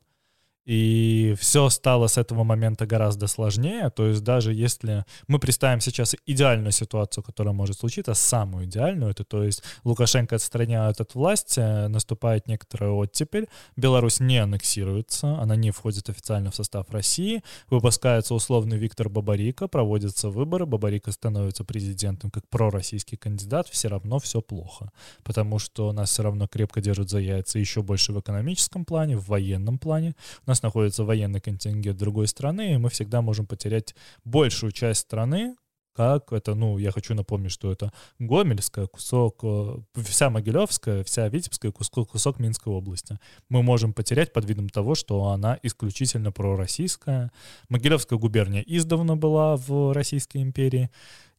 [0.65, 3.91] И все стало с этого момента гораздо сложнее.
[3.91, 9.25] То есть даже если мы представим сейчас идеальную ситуацию, которая может случиться, самую идеальную, это
[9.25, 16.09] то есть Лукашенко отстраняют от власти, наступает некоторая оттепель, Беларусь не аннексируется, она не входит
[16.09, 23.19] официально в состав России, выпускается условный Виктор Бабарика, проводятся выборы, Бабарика становится президентом как пророссийский
[23.19, 24.91] кандидат, все равно все плохо,
[25.23, 29.29] потому что нас все равно крепко держат за яйца еще больше в экономическом плане, в
[29.29, 30.15] военном плане.
[30.47, 33.95] У нас находится военный контингент другой страны, и мы всегда можем потерять
[34.25, 35.57] большую часть страны,
[35.97, 41.73] как это, ну, я хочу напомнить, что это Гомельская, кусок, э, вся Могилевская, вся Витебская,
[41.73, 43.19] кусок, кусок Минской области.
[43.49, 47.31] Мы можем потерять под видом того, что она исключительно пророссийская.
[47.69, 50.91] Могилевская губерния издавна была в Российской империи,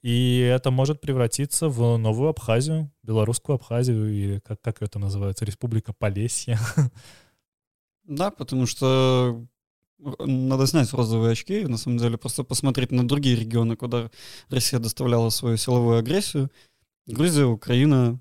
[0.02, 5.94] и это может превратиться в новую Абхазию, белорусскую Абхазию, или как, как это называется, Республика
[5.94, 6.60] Полесье.
[8.08, 9.46] Да, потому что
[10.04, 14.10] р- надо снять розовые очки, и на самом деле просто посмотреть на другие регионы, куда
[14.50, 16.52] Россия доставляла свою силовую агрессию.
[17.08, 18.20] Грузия, Украина,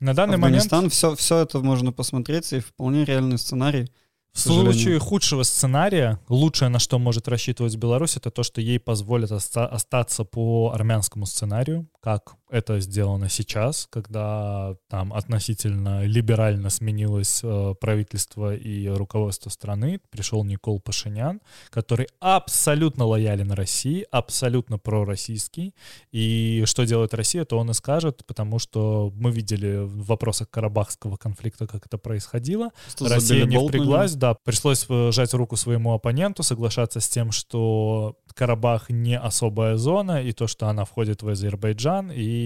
[0.00, 3.90] На данный момент Афганистан, все, все это можно посмотреть, и вполне реальный сценарий.
[4.32, 4.72] В сожалению.
[4.72, 9.68] случае худшего сценария, лучшее, на что может рассчитывать Беларусь, это то, что ей позволят оста-
[9.68, 18.54] остаться по армянскому сценарию, как это сделано сейчас, когда там относительно либерально сменилось э, правительство
[18.54, 19.98] и руководство страны.
[20.10, 21.40] Пришел Никол Пашинян,
[21.70, 25.74] который абсолютно лоялен России, абсолютно пророссийский.
[26.12, 31.16] И что делает Россия, то он и скажет, потому что мы видели в вопросах Карабахского
[31.16, 32.70] конфликта, как это происходило.
[32.96, 38.16] Просто Россия не впряглась, да, пришлось э, жать руку своему оппоненту, соглашаться с тем, что
[38.34, 42.43] Карабах не особая зона, и то, что она входит в Азербайджан, и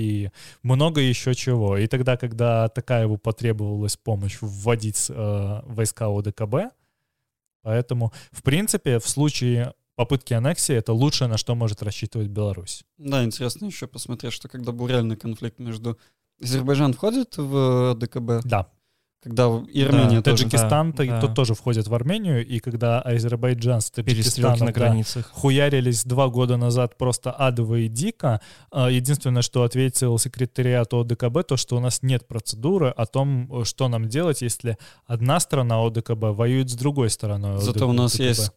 [0.62, 1.76] много еще чего.
[1.76, 6.72] И тогда, когда Такаеву потребовалась помощь вводить э, войска ОДКБ,
[7.62, 12.84] поэтому, в принципе, в случае попытки аннексии, это лучшее, на что может рассчитывать Беларусь.
[12.98, 15.98] Да, интересно еще посмотреть, что когда был реальный конфликт между...
[16.40, 18.70] Азербайджан входит в ДКБ, Да,
[19.22, 20.44] когда и Армения Да, тоже.
[20.44, 21.20] Таджикистан, да, да.
[21.20, 25.30] тот тоже входит в Армению, и когда Азербайджан с Таджикистаном на да, границах.
[25.32, 28.40] хуярились два года назад просто адово и дико.
[28.70, 33.88] А, Единственное, что ответил секретариат ОДКБ, то, что у нас нет процедуры о том, что
[33.88, 38.20] нам делать, если одна страна ОДКБ воюет с другой стороной Зато у нас ОДКБ.
[38.24, 38.52] есть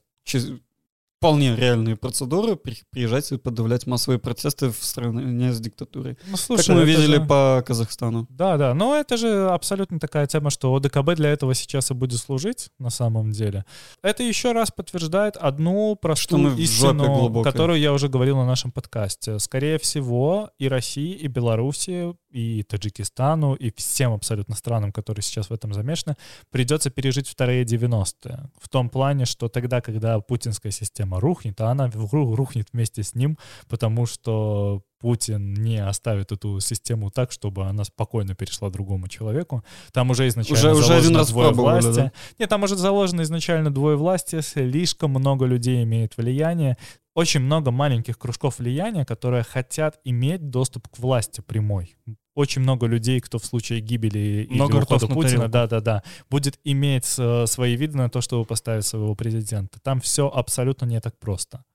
[1.22, 6.18] вполне реальные процедуры при- приезжать и подавлять массовые протесты в стране с диктатурой.
[6.26, 8.26] Ну, слушай, как мы видели же- по Казахстану.
[8.32, 12.20] Да, да, но это же абсолютно такая тема, что ОДКБ для этого сейчас и будет
[12.20, 13.66] служить на самом деле.
[14.02, 19.38] Это еще раз подтверждает одну простую истину, которую я уже говорил на нашем подкасте.
[19.38, 25.54] Скорее всего, и России, и Белоруссии, и Таджикистану, и всем абсолютно странам, которые сейчас в
[25.54, 26.16] этом замешаны,
[26.50, 28.50] придется пережить вторые 90-е.
[28.60, 33.38] В том плане, что тогда, когда путинская система рухнет, а она рухнет вместе с ним,
[33.68, 39.64] потому что Путин не оставит эту систему так, чтобы она спокойно перешла другому человеку.
[39.92, 41.96] Там уже изначально Уже- уже заложено один раз двое власти.
[41.96, 42.12] да?
[42.38, 46.78] Нет, там уже заложено изначально двое власти, слишком много людей имеет влияние.
[47.14, 51.98] Очень много маленьких кружков влияния, которые хотят иметь доступ к власти прямой.
[52.36, 57.14] Очень много людей, кто в случае гибели Много или ухода на Путина, да-да-да, будет иметь
[57.18, 59.80] э, свои виды на то, чтобы поставить своего президента.
[59.82, 61.66] Там все абсолютно не так просто.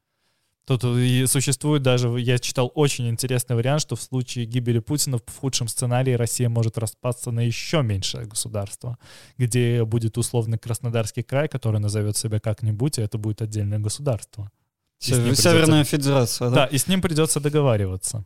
[0.66, 5.38] Тут и существует даже, я читал очень интересный вариант, что в случае гибели Путина в
[5.38, 8.98] худшем сценарии Россия может распасться на еще меньшее государство,
[9.38, 14.50] где будет условный Краснодарский край, который назовет себя как-нибудь, и это будет отдельное государство.
[14.98, 16.66] Север- придется- Северная Федерация, Да, да?
[16.66, 18.24] и с ним придется договариваться.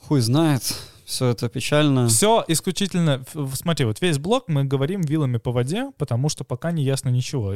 [0.00, 0.62] Хуй знает.
[1.04, 2.08] Все это печально.
[2.08, 3.24] Все исключительно...
[3.54, 7.54] Смотри, вот весь блок мы говорим вилами по воде, потому что пока не ясно ничего.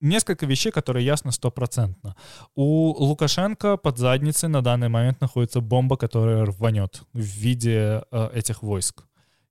[0.00, 2.14] Несколько вещей, которые ясно стопроцентно.
[2.54, 8.62] У Лукашенко под задницей на данный момент находится бомба, которая рванет в виде э, этих
[8.62, 9.07] войск.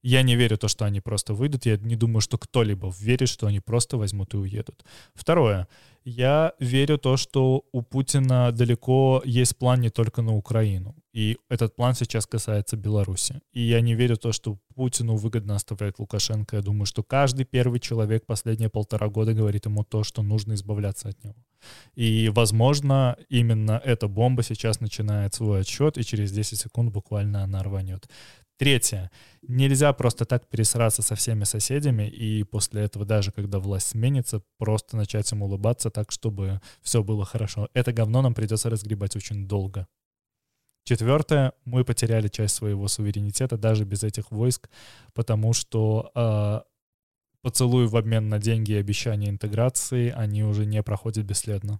[0.09, 1.65] Я не верю в то, что они просто выйдут.
[1.65, 4.85] Я не думаю, что кто-либо верит, что они просто возьмут и уедут.
[5.13, 5.67] Второе.
[6.05, 10.95] Я верю в то, что у Путина далеко есть план не только на Украину.
[11.11, 13.41] И этот план сейчас касается Беларуси.
[13.51, 16.55] И я не верю в то, что Путину выгодно оставлять Лукашенко.
[16.55, 21.09] Я думаю, что каждый первый человек последние полтора года говорит ему то, что нужно избавляться
[21.09, 21.35] от него.
[21.95, 27.61] И, возможно, именно эта бомба сейчас начинает свой отсчет, и через 10 секунд буквально она
[27.61, 28.07] рванет.
[28.57, 29.11] Третье.
[29.43, 34.97] Нельзя просто так пересраться со всеми соседями, и после этого, даже когда власть сменится, просто
[34.97, 37.69] начать им улыбаться так, чтобы все было хорошо.
[37.73, 39.87] Это говно нам придется разгребать очень долго.
[40.85, 44.69] Четвертое, мы потеряли часть своего суверенитета даже без этих войск,
[45.13, 46.61] потому что э,
[47.41, 51.79] поцелуи в обмен на деньги и обещания интеграции, они уже не проходят бесследно.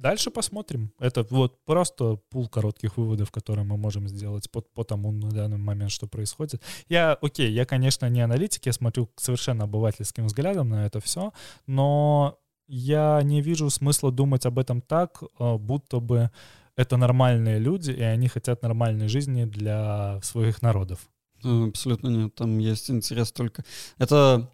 [0.00, 0.92] Дальше посмотрим.
[0.98, 5.58] Это вот просто пул коротких выводов, которые мы можем сделать по, по тому на данный
[5.58, 6.62] момент, что происходит.
[6.88, 11.34] Я, окей, я, конечно, не аналитик, я смотрю совершенно обывательским взглядом на это все,
[11.66, 16.30] но я не вижу смысла думать об этом так, э, будто бы
[16.76, 21.10] это нормальные люди, и они хотят нормальной жизни для своих народов.
[21.44, 22.34] Э, Абсолютно нет.
[22.34, 23.64] Там есть интерес только...
[23.98, 24.50] Это,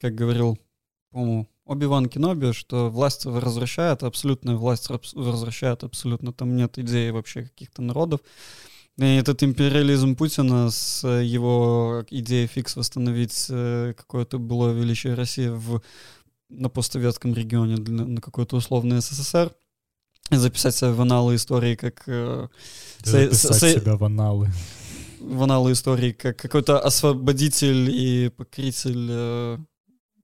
[0.00, 0.58] как говорил,
[1.10, 6.32] по-моему, Оби-Ван Кеноби, что власть возвращает, абсолютная власть возвращает абсолютно.
[6.32, 8.20] Там нет идеи вообще каких-то народов.
[8.98, 15.82] И этот империализм Путина с его идеей фикс восстановить э, какое-то было величие России в,
[16.48, 19.52] на постсоветском регионе, на какой-то условный СССР,
[20.30, 22.48] и записать себя в аналы истории как э,
[23.04, 24.50] Со- Записать со- себя в аналы.
[25.20, 29.58] в аналы истории как какой-то освободитель и покоритель э,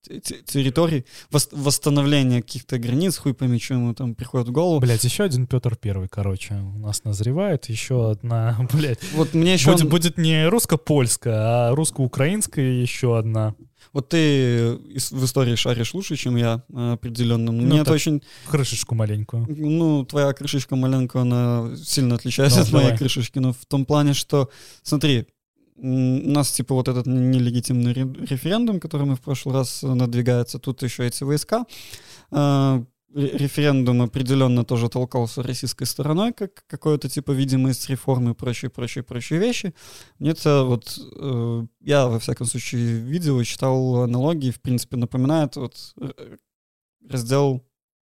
[0.03, 4.81] территорий, вос- восстановление каких-то границ, хуй пойми, что ему там приходит в голову.
[4.81, 7.67] Блять, еще один Петр Первый, короче, у нас назревает.
[7.69, 8.99] Еще одна, блять.
[9.15, 9.73] Вот мне еще...
[9.73, 11.35] Будет, будет не русско-польская,
[11.71, 13.55] а русско-украинская еще одна.
[13.93, 14.17] Вот ты
[14.97, 17.53] ис- в истории шаришь лучше, чем я, э, определенно.
[17.53, 18.23] Ну, Мне это очень...
[18.49, 19.47] Крышечку маленькую.
[19.49, 22.99] Ну, твоя крышечка маленькая, она сильно отличается Ну, от моей давай.
[22.99, 24.49] крышечки, но в том плане, что,
[24.83, 25.27] смотри,
[25.83, 30.59] у нас типа вот этот нелегитимный ре- референдум, который мы в прошлый раз э, надвигается,
[30.59, 31.67] тут еще эти войска.
[32.31, 39.05] Ре- Референдум определенно тоже толкался российской стороной, как какое-то типа видимость реформы и прочие, прочие,
[39.05, 39.75] прочие вещи.
[40.19, 45.57] Мне это вот, э, я во всяком случае видел и читал аналогии, в принципе, напоминает
[45.57, 46.37] вот э,
[47.09, 47.63] раздел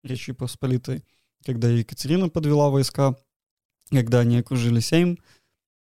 [0.05, 1.05] Речи Посполитой,
[1.45, 3.17] когда Екатерина подвела войска,
[3.91, 5.19] когда они окружили Сейм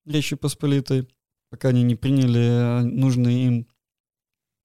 [0.05, 1.07] Речи Посполитой,
[1.53, 3.67] пока они не приняли э, нужные им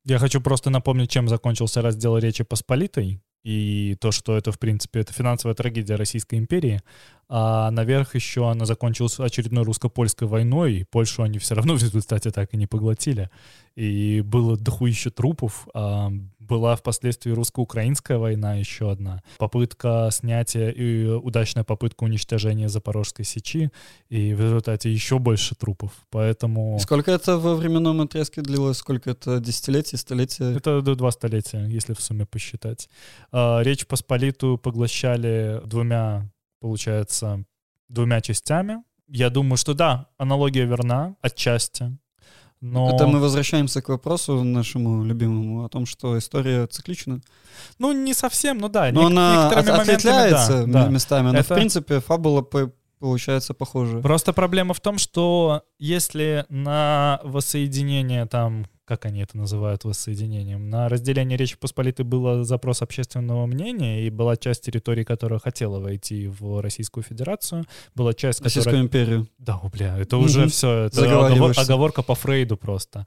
[0.05, 3.21] Я хочу просто напомнить, чем закончился раздел Речи Посполитой.
[3.43, 6.81] И то, что это, в принципе, это финансовая трагедия Российской империи.
[7.29, 12.31] А наверх еще она закончилась очередной русско-польской войной, и Польшу они все равно в результате
[12.31, 13.29] так и не поглотили.
[13.75, 15.67] И было дохуище трупов.
[15.73, 16.11] А
[16.47, 19.21] была впоследствии русско-украинская война еще одна.
[19.37, 23.69] Попытка снятия и удачная попытка уничтожения Запорожской сечи,
[24.09, 25.91] и в результате еще больше трупов.
[26.09, 26.79] Поэтому...
[26.79, 28.77] Сколько это во временном отрезке длилось?
[28.77, 30.55] Сколько это десятилетий, столетия?
[30.55, 32.89] Это до два столетия, если в сумме посчитать.
[33.31, 36.29] А, Речь Посполитую поглощали двумя,
[36.59, 37.43] получается,
[37.89, 38.83] двумя частями.
[39.07, 41.97] Я думаю, что да, аналогия верна отчасти.
[42.59, 42.89] Но...
[42.95, 47.21] Это мы возвращаемся к вопросу нашему любимому о том, что история циклична.
[47.77, 48.91] Ну, не совсем, ну да.
[48.91, 50.87] Но нек- она от- отличается да, да.
[50.89, 53.99] местами, но Это- в принципе фабула по- получается похожа.
[53.99, 60.87] Просто проблема в том, что если на воссоединение там, как они это называют воссоединением, на
[60.87, 66.61] разделение Речи Посполитой был запрос общественного мнения, и была часть территории, которая хотела войти в
[66.61, 67.65] Российскую Федерацию,
[67.95, 68.55] была часть, которая...
[68.55, 69.27] Российскую империю.
[69.37, 73.05] Да, бля, это уже все, это оговор- оговорка по Фрейду просто.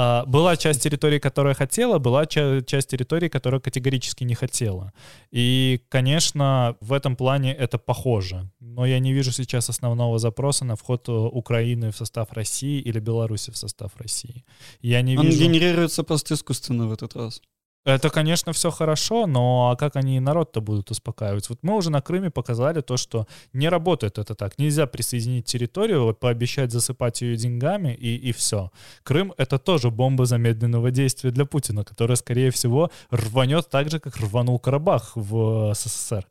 [0.00, 4.92] А, была часть территории, которая хотела, была ча- часть территории, которая категорически не хотела.
[5.32, 8.48] И, конечно, в этом плане это похоже.
[8.60, 13.00] Но я не вижу сейчас основного запроса на вход э, Украины в состав России или
[13.00, 14.44] Беларуси в состав России.
[14.80, 15.42] Я не Он вижу...
[15.42, 17.42] генерируется просто искусственно в этот раз.
[17.84, 21.48] Это, конечно, все хорошо, но а как они народ-то будут успокаивать?
[21.48, 24.58] Вот мы уже на Крыме показали то, что не работает это так.
[24.58, 28.70] Нельзя присоединить территорию, пообещать засыпать ее деньгами и, и все.
[29.04, 34.16] Крым— это тоже бомба замедленного действия для Путина, которая, скорее всего, рванет так же, как
[34.18, 36.26] рванул Карабах в СССР.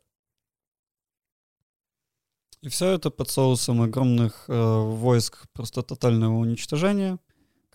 [2.60, 7.18] И все это под соусом огромных э, войск просто тотального уничтожения,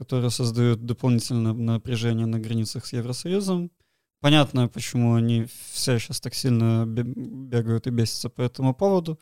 [0.04, 3.72] которые создают дополнительное напряжение на границах с Евросоюзом.
[4.20, 9.20] Понятно, почему они все сейчас так сильно бе- бегают и бесятся по этому поводу,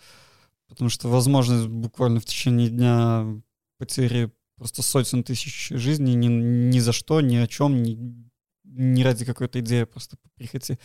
[0.68, 3.26] потому что возможность буквально в течение дня
[3.78, 7.98] потери просто сотен тысяч жизней ни, ни за что, ни о чем, ни,
[8.64, 10.80] ни ради какой-то идеи, просто по прихоти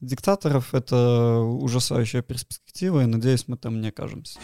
[0.00, 0.74] диктаторов.
[0.74, 4.38] Это ужасающая перспектива, и надеюсь, мы там не окажемся.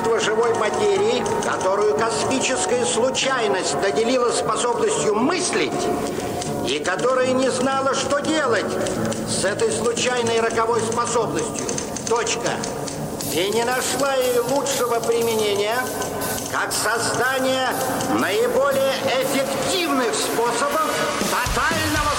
[0.00, 5.72] Самоубийства живой материи, которую космическая случайность наделила способностью мыслить
[6.66, 8.66] и которая не знала, что делать
[9.28, 11.66] с этой случайной роковой способностью.
[12.08, 12.50] Точка.
[13.32, 15.76] И не нашла ей лучшего применения,
[16.50, 17.68] как создание
[18.18, 20.90] наиболее эффективных способов
[21.30, 22.09] тотального